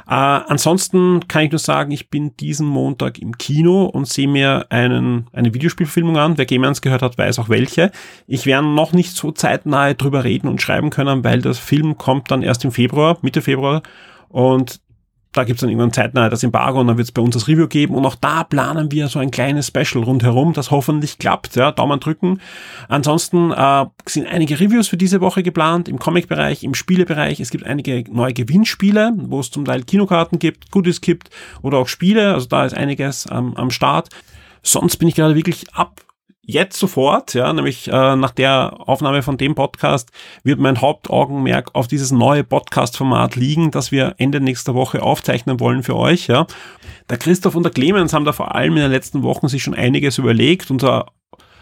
Äh, 0.09 0.13
ansonsten 0.13 1.27
kann 1.27 1.43
ich 1.43 1.51
nur 1.51 1.59
sagen, 1.59 1.91
ich 1.91 2.09
bin 2.09 2.35
diesen 2.37 2.65
Montag 2.65 3.19
im 3.19 3.37
Kino 3.37 3.85
und 3.85 4.07
sehe 4.07 4.27
mir 4.27 4.65
einen, 4.69 5.27
eine 5.33 5.53
Videospielfilmung 5.53 6.17
an. 6.17 6.39
Wer 6.39 6.47
Game 6.47 6.63
gehört 6.81 7.03
hat, 7.03 7.19
weiß 7.19 7.37
auch 7.37 7.47
welche. 7.47 7.91
Ich 8.25 8.47
werde 8.47 8.67
noch 8.67 8.91
nicht 8.91 9.15
so 9.15 9.31
zeitnah 9.31 9.93
drüber 9.93 10.23
reden 10.23 10.47
und 10.47 10.63
schreiben 10.63 10.89
können, 10.89 11.23
weil 11.23 11.43
Film 11.43 11.59
Film 11.59 11.99
kommt 11.99 12.31
dann 12.31 12.41
erst 12.41 12.65
im 12.65 12.71
Februar, 12.71 13.19
Mitte 13.21 13.43
Februar. 13.43 13.83
Und 14.29 14.81
da 15.31 15.43
gibt's 15.43 15.61
dann 15.61 15.69
irgendwann 15.69 15.93
zeitnah 15.93 16.27
das 16.27 16.43
Embargo 16.43 16.79
und 16.79 16.87
dann 16.87 16.97
wird's 16.97 17.11
bei 17.11 17.21
uns 17.21 17.35
das 17.35 17.47
Review 17.47 17.67
geben. 17.67 17.93
Und 17.93 18.05
auch 18.05 18.15
da 18.15 18.43
planen 18.43 18.91
wir 18.91 19.07
so 19.09 19.19
ein 19.19 19.29
kleines 19.29 19.67
Special 19.67 20.03
rundherum, 20.03 20.53
das 20.53 20.71
hoffentlich 20.71 21.19
klappt. 21.19 21.55
Ja, 21.55 21.71
Daumen 21.71 21.99
drücken. 21.99 22.41
Ansonsten 22.87 23.51
äh, 23.51 23.85
sind 24.07 24.27
einige 24.27 24.59
Reviews 24.59 24.87
für 24.87 24.97
diese 24.97 25.21
Woche 25.21 25.43
geplant, 25.43 25.87
im 25.87 25.99
Comic-Bereich, 25.99 26.63
im 26.63 26.73
Spielebereich. 26.73 27.39
Es 27.39 27.51
gibt 27.51 27.65
einige 27.65 28.03
neue 28.11 28.33
Gewinnspiele, 28.33 29.13
wo 29.17 29.39
es 29.39 29.51
zum 29.51 29.65
Teil 29.65 29.83
Kinokarten 29.83 30.39
gibt, 30.39 30.71
Goodies 30.71 30.99
gibt 30.99 31.29
oder 31.61 31.77
auch 31.77 31.87
Spiele. 31.87 32.33
Also 32.33 32.47
da 32.47 32.65
ist 32.65 32.73
einiges 32.73 33.27
ähm, 33.31 33.53
am 33.55 33.69
Start. 33.69 34.09
Sonst 34.63 34.97
bin 34.97 35.07
ich 35.07 35.15
gerade 35.15 35.35
wirklich 35.35 35.71
ab 35.73 36.01
jetzt 36.49 36.79
sofort, 36.79 37.33
ja, 37.33 37.51
nämlich 37.53 37.87
äh, 37.87 38.15
nach 38.15 38.31
der 38.31 38.73
Aufnahme 38.87 39.21
von 39.21 39.37
dem 39.37 39.55
Podcast 39.55 40.11
wird 40.43 40.59
mein 40.59 40.81
Hauptaugenmerk 40.81 41.75
auf 41.75 41.87
dieses 41.87 42.11
neue 42.11 42.43
Podcast-Format 42.43 43.35
liegen, 43.35 43.71
das 43.71 43.91
wir 43.91 44.15
Ende 44.17 44.41
nächster 44.41 44.73
Woche 44.73 45.03
aufzeichnen 45.03 45.59
wollen 45.59 45.83
für 45.83 45.95
euch, 45.95 46.27
ja. 46.27 46.47
Der 47.09 47.17
Christoph 47.17 47.55
und 47.55 47.63
der 47.63 47.71
Clemens 47.71 48.13
haben 48.13 48.25
da 48.25 48.33
vor 48.33 48.55
allem 48.55 48.75
in 48.75 48.83
den 48.83 48.91
letzten 48.91 49.23
Wochen 49.23 49.47
sich 49.47 49.63
schon 49.63 49.73
einiges 49.73 50.17
überlegt. 50.17 50.69
Unser 50.69 51.07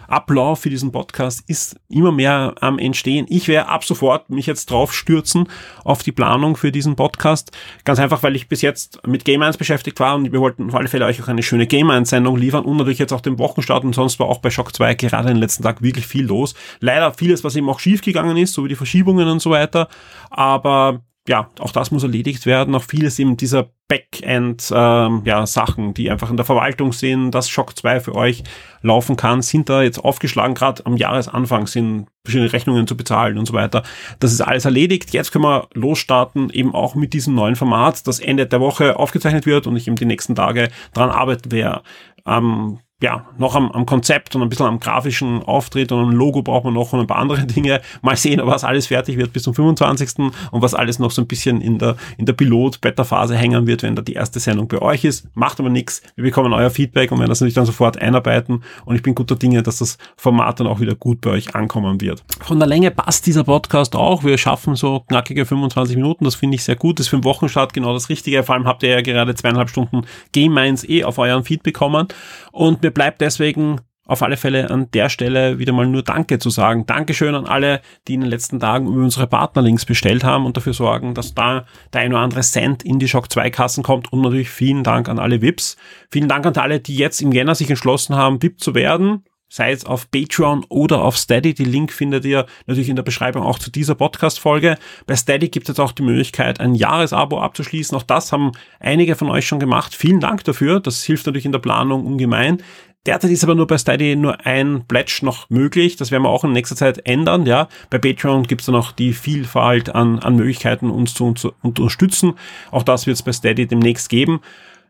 Ablauf 0.08 0.60
für 0.62 0.70
diesen 0.70 0.92
Podcast 0.92 1.44
ist 1.48 1.80
immer 1.90 2.12
mehr 2.12 2.56
am 2.62 2.80
Entstehen. 2.80 3.26
Ich 3.30 3.48
werde 3.48 3.70
ab 3.70 3.84
sofort 3.84 4.30
mich 4.30 4.46
jetzt 4.46 4.72
drauf 4.72 4.94
stürzen 4.94 5.48
auf 5.84 6.04
die 6.04 6.12
Planung 6.12 6.56
für 6.56 6.72
diesen 6.72 6.96
Podcast. 6.96 7.52
Ganz 7.84 8.00
einfach, 8.00 8.24
weil 8.24 8.36
ich 8.36 8.48
bis 8.48 8.62
jetzt 8.62 9.06
mit 9.06 9.26
Game 9.26 9.42
1 9.42 9.58
beschäftigt 9.58 10.00
war 10.00 10.16
und 10.16 10.32
wir 10.32 10.40
wollten 10.40 10.70
auf 10.70 10.76
alle 10.76 10.88
Fälle 10.88 11.06
euch 11.06 11.22
auch 11.22 11.28
eine 11.28 11.44
schöne 11.44 11.68
Game 11.68 11.90
1 11.90 12.10
Sendung 12.10 12.38
liefern 12.38 12.66
und 12.66 12.78
natürlich 12.78 13.00
jetzt 13.00 13.14
auch 13.14 13.22
den 13.22 13.40
Wochenstart 13.40 13.84
und 13.84 13.94
sonst 13.94 14.20
war 14.20 14.28
auch 14.28 14.40
bei 14.40 14.50
Shock 14.50 14.76
2 14.76 14.96
gerade 14.96 15.28
den 15.28 15.38
letzten 15.38 15.64
Tag 15.64 15.82
wirklich 15.82 16.08
viel 16.08 16.26
los. 16.26 16.56
Leider 16.80 17.14
vieles, 17.14 17.44
was 17.44 17.56
eben 17.56 17.70
auch 17.70 17.80
schief 17.80 18.02
gegangen 18.02 18.38
ist, 18.38 18.54
so 18.54 18.64
wie 18.64 18.70
die 18.70 18.76
Verschiebungen 18.76 19.28
und 19.28 19.40
so 19.40 19.50
weiter. 19.50 19.88
Aber 20.30 21.02
ja, 21.28 21.50
auch 21.60 21.72
das 21.72 21.92
muss 21.92 22.04
erledigt 22.04 22.46
werden. 22.46 22.74
Auch 22.76 22.84
vieles 22.84 23.20
eben 23.20 23.38
dieser 23.38 23.70
Backend 23.90 24.72
ähm, 24.74 25.22
ja, 25.26 25.46
Sachen, 25.46 25.94
die 25.94 26.10
einfach 26.10 26.30
in 26.30 26.38
der 26.38 26.46
Verwaltung 26.46 26.92
sind, 26.94 27.32
dass 27.32 27.50
Shock 27.50 27.78
2 27.78 28.00
für 28.02 28.16
euch 28.16 28.44
laufen 28.82 29.16
kann, 29.16 29.42
sind 29.42 29.70
da 29.70 29.82
jetzt 29.82 30.00
aufgeschlagen. 30.00 30.56
Gerade 30.56 30.86
am 30.86 30.98
Jahresanfang 30.98 31.68
sind 31.68 32.08
verschiedene 32.24 32.52
Rechnungen 32.52 32.88
zu 32.88 32.98
bezahlen 32.98 33.38
und 33.38 33.46
so 33.46 33.54
weiter. 33.54 33.84
Das 34.20 34.34
ist 34.34 34.42
alles 34.42 34.66
erledigt. 34.66 35.14
Jetzt 35.14 35.32
können 35.32 35.46
wir 35.46 35.68
losstarten, 35.74 36.50
eben 36.50 36.74
auch 36.74 36.96
mit 36.96 37.14
diesem 37.14 37.36
neuen 37.36 37.56
Format, 37.56 38.08
das 38.08 38.20
Ende 38.20 38.46
der 38.46 38.60
Woche 38.60 38.98
aufgezeichnet 38.98 39.46
wird 39.46 39.68
und 39.68 39.76
ich 39.78 39.88
eben 39.88 39.96
die 39.96 40.06
nächsten 40.06 40.36
Tage 40.36 40.70
dran 40.94 41.10
arbeiten 41.10 41.52
werde. 41.52 41.82
Ähm, 42.26 42.80
ja, 43.00 43.28
noch 43.38 43.54
am, 43.54 43.72
am 43.72 43.86
Konzept 43.86 44.36
und 44.36 44.42
ein 44.42 44.50
bisschen 44.50 44.66
am 44.66 44.80
grafischen 44.80 45.44
Auftritt 45.44 45.92
und 45.92 46.10
ein 46.10 46.12
Logo 46.14 46.42
braucht 46.42 46.64
man 46.66 46.74
noch 46.74 46.94
und 46.94 47.02
ein 47.02 47.08
paar 47.08 47.20
andere 47.20 47.46
Dinge. 47.46 47.80
Mal 48.02 48.16
sehen, 48.16 48.42
was 48.44 48.64
alles 48.64 48.88
fertig 48.88 49.18
wird 49.18 49.34
bis 49.34 49.44
zum 49.44 49.54
25. 49.54 50.32
und 50.52 50.62
was 50.64 50.74
alles 50.74 50.98
noch 50.98 51.12
so 51.12 51.22
ein 51.22 51.28
bisschen 51.28 51.62
in 51.62 51.78
der, 51.78 51.96
in 52.18 52.26
der 52.26 52.34
Pilot-Beta-Phase 52.34 53.36
hängen 53.36 53.68
wird, 53.68 53.84
wenn 53.84 53.96
da 53.96 54.02
die 54.02 54.14
erste 54.14 54.40
Sendung 54.40 54.68
bei 54.68 54.82
euch 54.82 55.06
ist. 55.06 55.28
Macht 55.36 55.60
aber 55.60 55.70
nichts. 55.70 56.02
Wir 56.16 56.24
bekommen 56.24 56.54
euer 56.54 56.72
Feedback 56.72 57.12
und 57.12 57.20
werden 57.20 57.30
das 57.30 57.40
natürlich 57.40 57.54
dann 57.54 57.68
sofort 57.68 58.02
einarbeiten 58.02 58.64
und 58.86 58.96
ich 58.96 59.04
bin 59.04 59.14
guter 59.14 59.36
Dinge, 59.36 59.62
dass 59.62 59.78
das 59.78 60.00
Format 60.16 60.60
dann 60.60 60.66
auch 60.66 60.80
wieder 60.80 60.96
gut 60.96 61.22
bei 61.22 61.30
euch 61.30 61.54
ankommen 61.54 62.02
wird. 62.02 62.24
Von 62.42 62.58
der 62.58 62.68
Länge 62.68 62.90
passt 62.90 63.28
dieser 63.28 63.44
Podcast 63.44 63.96
auch. 63.96 64.24
Wir 64.24 64.40
schaffen 64.40 64.76
so 64.76 65.02
knackige 65.02 65.46
25 65.46 65.96
Minuten. 65.98 66.26
Das 66.26 66.34
finde 66.34 66.56
ich 66.56 66.64
sehr 66.64 66.76
gut. 66.76 66.98
Das 66.98 67.06
ist 67.06 67.10
für 67.10 67.18
den 67.18 67.26
Wochenstart 67.26 67.74
genau 67.74 67.94
das 67.94 68.10
Richtige. 68.10 68.42
Vor 68.42 68.56
allem 68.56 68.66
habt 68.66 68.82
ihr 68.82 68.90
ja 68.90 69.02
gerade 69.02 69.36
zweieinhalb 69.36 69.70
Stunden 69.70 70.02
Game 70.32 70.56
Minds 70.56 70.84
eh 70.84 71.04
auf 71.04 71.20
euren 71.20 71.44
Feed 71.44 71.62
bekommen 71.62 72.08
und 72.52 72.82
mir 72.88 72.92
bleibt 72.92 73.20
deswegen 73.20 73.82
auf 74.06 74.24
alle 74.24 74.38
Fälle 74.38 74.70
an 74.70 74.90
der 74.92 75.10
Stelle 75.10 75.60
wieder 75.60 75.74
mal 75.74 75.86
nur 75.86 76.04
Danke 76.04 76.40
zu 76.40 76.50
sagen. 76.50 76.86
Dankeschön 76.86 77.36
an 77.36 77.46
alle, 77.46 77.82
die 78.08 78.14
in 78.14 78.22
den 78.22 78.30
letzten 78.30 78.62
Tagen 78.62 78.88
über 78.88 79.04
unsere 79.04 79.28
Partnerlinks 79.28 79.84
bestellt 79.86 80.24
haben 80.24 80.46
und 80.46 80.56
dafür 80.56 80.72
sorgen, 80.72 81.14
dass 81.14 81.36
da 81.36 81.66
der 81.92 82.02
ein 82.02 82.14
oder 82.14 82.22
andere 82.22 82.40
Cent 82.40 82.84
in 82.84 83.00
die 83.00 83.10
Shock 83.10 83.30
2 83.30 83.50
Kassen 83.50 83.84
kommt 83.84 84.14
und 84.14 84.22
natürlich 84.22 84.50
vielen 84.50 84.86
Dank 84.86 85.10
an 85.10 85.20
alle 85.20 85.42
VIPs. 85.42 85.76
Vielen 86.10 86.30
Dank 86.30 86.46
an 86.46 86.56
alle, 86.56 86.80
die 86.80 86.96
jetzt 86.96 87.22
im 87.22 87.34
Jänner 87.34 87.56
sich 87.56 87.70
entschlossen 87.70 88.16
haben, 88.16 88.42
VIP 88.42 88.62
zu 88.62 88.74
werden. 88.74 89.26
Sei 89.50 89.72
es 89.72 89.86
auf 89.86 90.12
Patreon 90.12 90.66
oder 90.68 91.02
auf 91.02 91.18
Steady. 91.18 91.54
Die 91.54 91.64
Link 91.64 91.94
findet 91.94 92.26
ihr 92.26 92.46
natürlich 92.66 92.90
in 92.90 92.98
der 92.98 93.04
Beschreibung 93.04 93.44
auch 93.44 93.60
zu 93.60 93.72
dieser 93.72 93.96
Podcast-Folge. 93.96 94.78
Bei 95.06 95.16
Steady 95.16 95.48
gibt 95.48 95.70
es 95.70 95.80
auch 95.80 95.94
die 95.94 96.04
Möglichkeit, 96.04 96.60
ein 96.60 96.76
Jahresabo 96.76 97.40
abzuschließen. 97.40 97.98
Auch 97.98 98.04
das 98.04 98.34
haben 98.34 98.52
einige 98.82 99.16
von 99.16 99.30
euch 99.30 99.48
schon 99.48 99.60
gemacht. 99.60 99.96
Vielen 99.96 100.20
Dank 100.20 100.44
dafür. 100.44 100.82
Das 100.82 101.02
hilft 101.04 101.26
natürlich 101.26 101.46
in 101.46 101.54
der 101.54 101.60
Planung 101.60 102.06
ungemein. 102.06 102.62
Derzeit 103.06 103.32
ist 103.32 103.46
aber 103.46 103.56
nur 103.56 103.68
bei 103.68 103.78
Steady 103.78 104.18
nur 104.18 104.46
ein 104.46 104.84
Pledge 104.86 105.20
noch 105.22 105.50
möglich. 105.50 105.96
Das 105.96 106.12
werden 106.12 106.24
wir 106.24 106.30
auch 106.30 106.44
in 106.44 106.52
nächster 106.52 106.76
Zeit 106.76 107.08
ändern. 107.08 107.46
Ja, 107.46 107.70
bei 107.90 108.00
Patreon 108.00 108.44
gibt 108.44 108.62
es 108.62 108.66
dann 108.66 108.76
noch 108.76 108.92
die 108.92 109.14
Vielfalt 109.14 109.96
an, 109.96 110.20
an 110.20 110.36
Möglichkeiten, 110.36 110.90
uns 110.90 111.14
zu, 111.14 111.32
zu 111.32 111.54
unterstützen. 111.62 112.34
Auch 112.70 112.84
das 112.84 113.08
wird 113.08 113.16
es 113.16 113.24
bei 113.24 113.32
Steady 113.32 113.66
demnächst 113.66 114.10
geben 114.10 114.42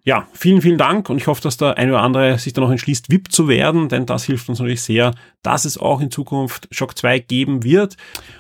ja, 0.04 0.28
vielen, 0.34 0.62
vielen 0.62 0.78
Dank 0.78 1.10
und 1.10 1.18
ich 1.18 1.28
hoffe, 1.28 1.42
dass 1.42 1.58
der 1.58 1.78
eine 1.78 1.92
oder 1.92 2.02
andere 2.02 2.38
sich 2.40 2.54
dann 2.54 2.64
noch 2.64 2.72
entschließt, 2.72 3.12
VIP 3.12 3.32
zu 3.32 3.48
werden, 3.48 3.90
denn 3.90 4.06
das 4.06 4.24
hilft 4.24 4.50
uns 4.50 4.60
natürlich 4.60 4.82
sehr, 4.82 5.14
dass 5.44 5.66
es 5.66 5.78
auch 5.78 6.02
in 6.02 6.12
Zukunft 6.12 6.68
Shock 6.72 6.98
2 6.98 7.20
geben 7.20 7.64
wird 7.64 7.98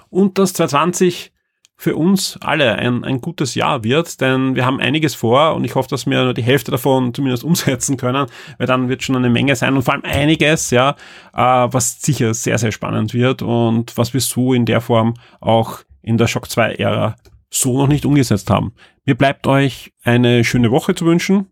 und 0.09 0.37
dass 0.37 0.53
2020 0.53 1.31
für 1.79 1.95
uns 1.95 2.39
alle 2.41 2.75
ein, 2.75 3.03
ein 3.03 3.21
gutes 3.21 3.53
Jahr 3.53 3.83
wird, 3.83 4.19
denn 4.19 4.55
wir 4.55 4.65
haben 4.65 4.79
einiges 4.79 5.13
vor 5.13 5.53
und 5.53 5.63
ich 5.63 5.75
hoffe, 5.75 5.89
dass 5.89 6.07
wir 6.07 6.23
nur 6.23 6.33
die 6.33 6.41
Hälfte 6.41 6.71
davon 6.71 7.13
zumindest 7.13 7.43
umsetzen 7.43 7.97
können, 7.97 8.25
weil 8.57 8.65
dann 8.65 8.89
wird 8.89 9.03
schon 9.03 9.15
eine 9.15 9.29
Menge 9.29 9.55
sein 9.55 9.75
und 9.75 9.83
vor 9.83 9.93
allem 9.93 10.03
einiges, 10.03 10.71
ja, 10.71 10.95
äh, 11.33 11.37
was 11.37 12.01
sicher 12.01 12.33
sehr, 12.33 12.57
sehr 12.57 12.71
spannend 12.71 13.13
wird 13.13 13.43
und 13.43 13.95
was 13.95 14.13
wir 14.13 14.21
so 14.21 14.53
in 14.53 14.65
der 14.65 14.81
Form 14.81 15.13
auch 15.39 15.81
in 16.01 16.17
der 16.17 16.27
Shock 16.27 16.49
2 16.49 16.73
Ära 16.73 17.15
so 17.49 17.77
noch 17.77 17.87
nicht 17.87 18.05
umgesetzt 18.05 18.49
haben. 18.49 18.73
Mir 19.05 19.15
bleibt 19.15 19.47
euch 19.47 19.93
eine 20.03 20.43
schöne 20.43 20.71
Woche 20.71 20.95
zu 20.95 21.05
wünschen 21.05 21.47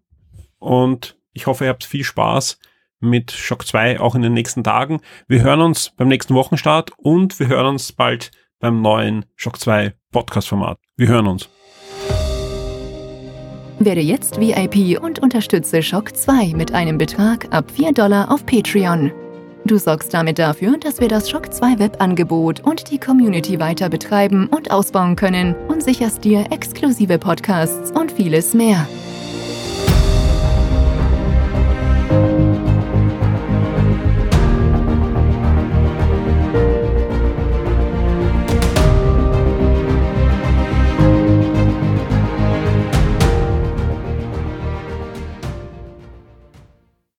und 0.59 1.17
ich 1.33 1.47
hoffe, 1.47 1.65
ihr 1.65 1.69
habt 1.69 1.83
viel 1.83 2.03
Spaß 2.03 2.59
mit 2.99 3.31
Shock 3.31 3.65
2 3.65 3.99
auch 3.99 4.15
in 4.15 4.21
den 4.21 4.33
nächsten 4.33 4.63
Tagen. 4.63 5.01
Wir 5.27 5.43
hören 5.43 5.61
uns 5.61 5.91
beim 5.95 6.07
nächsten 6.07 6.33
Wochenstart 6.33 6.91
und 6.97 7.39
wir 7.39 7.47
hören 7.47 7.67
uns 7.67 7.91
bald 7.91 8.31
beim 8.59 8.81
neuen 8.81 9.25
Shock 9.35 9.59
2 9.59 9.93
Podcast-Format. 10.11 10.79
Wir 10.95 11.07
hören 11.07 11.27
uns. 11.27 11.49
Werde 13.79 14.01
jetzt 14.01 14.39
VIP 14.39 15.01
und 15.01 15.19
unterstütze 15.19 15.83
Shock 15.83 16.15
2 16.15 16.53
mit 16.55 16.73
einem 16.73 16.97
Betrag 16.97 17.53
ab 17.53 17.69
4 17.71 17.91
Dollar 17.91 18.31
auf 18.31 18.45
Patreon. 18.45 19.11
Du 19.67 19.79
sorgst 19.79 20.13
damit 20.13 20.37
dafür, 20.37 20.77
dass 20.77 20.99
wir 20.99 21.07
das 21.07 21.27
Shock 21.27 21.51
2 21.51 21.79
Webangebot 21.79 22.59
und 22.59 22.91
die 22.91 22.99
Community 22.99 23.59
weiter 23.59 23.89
betreiben 23.89 24.45
und 24.45 24.69
ausbauen 24.69 25.15
können 25.15 25.55
und 25.67 25.81
sicherst 25.81 26.23
dir 26.23 26.45
exklusive 26.51 27.17
Podcasts 27.17 27.89
und 27.89 28.11
vieles 28.11 28.53
mehr. 28.53 28.87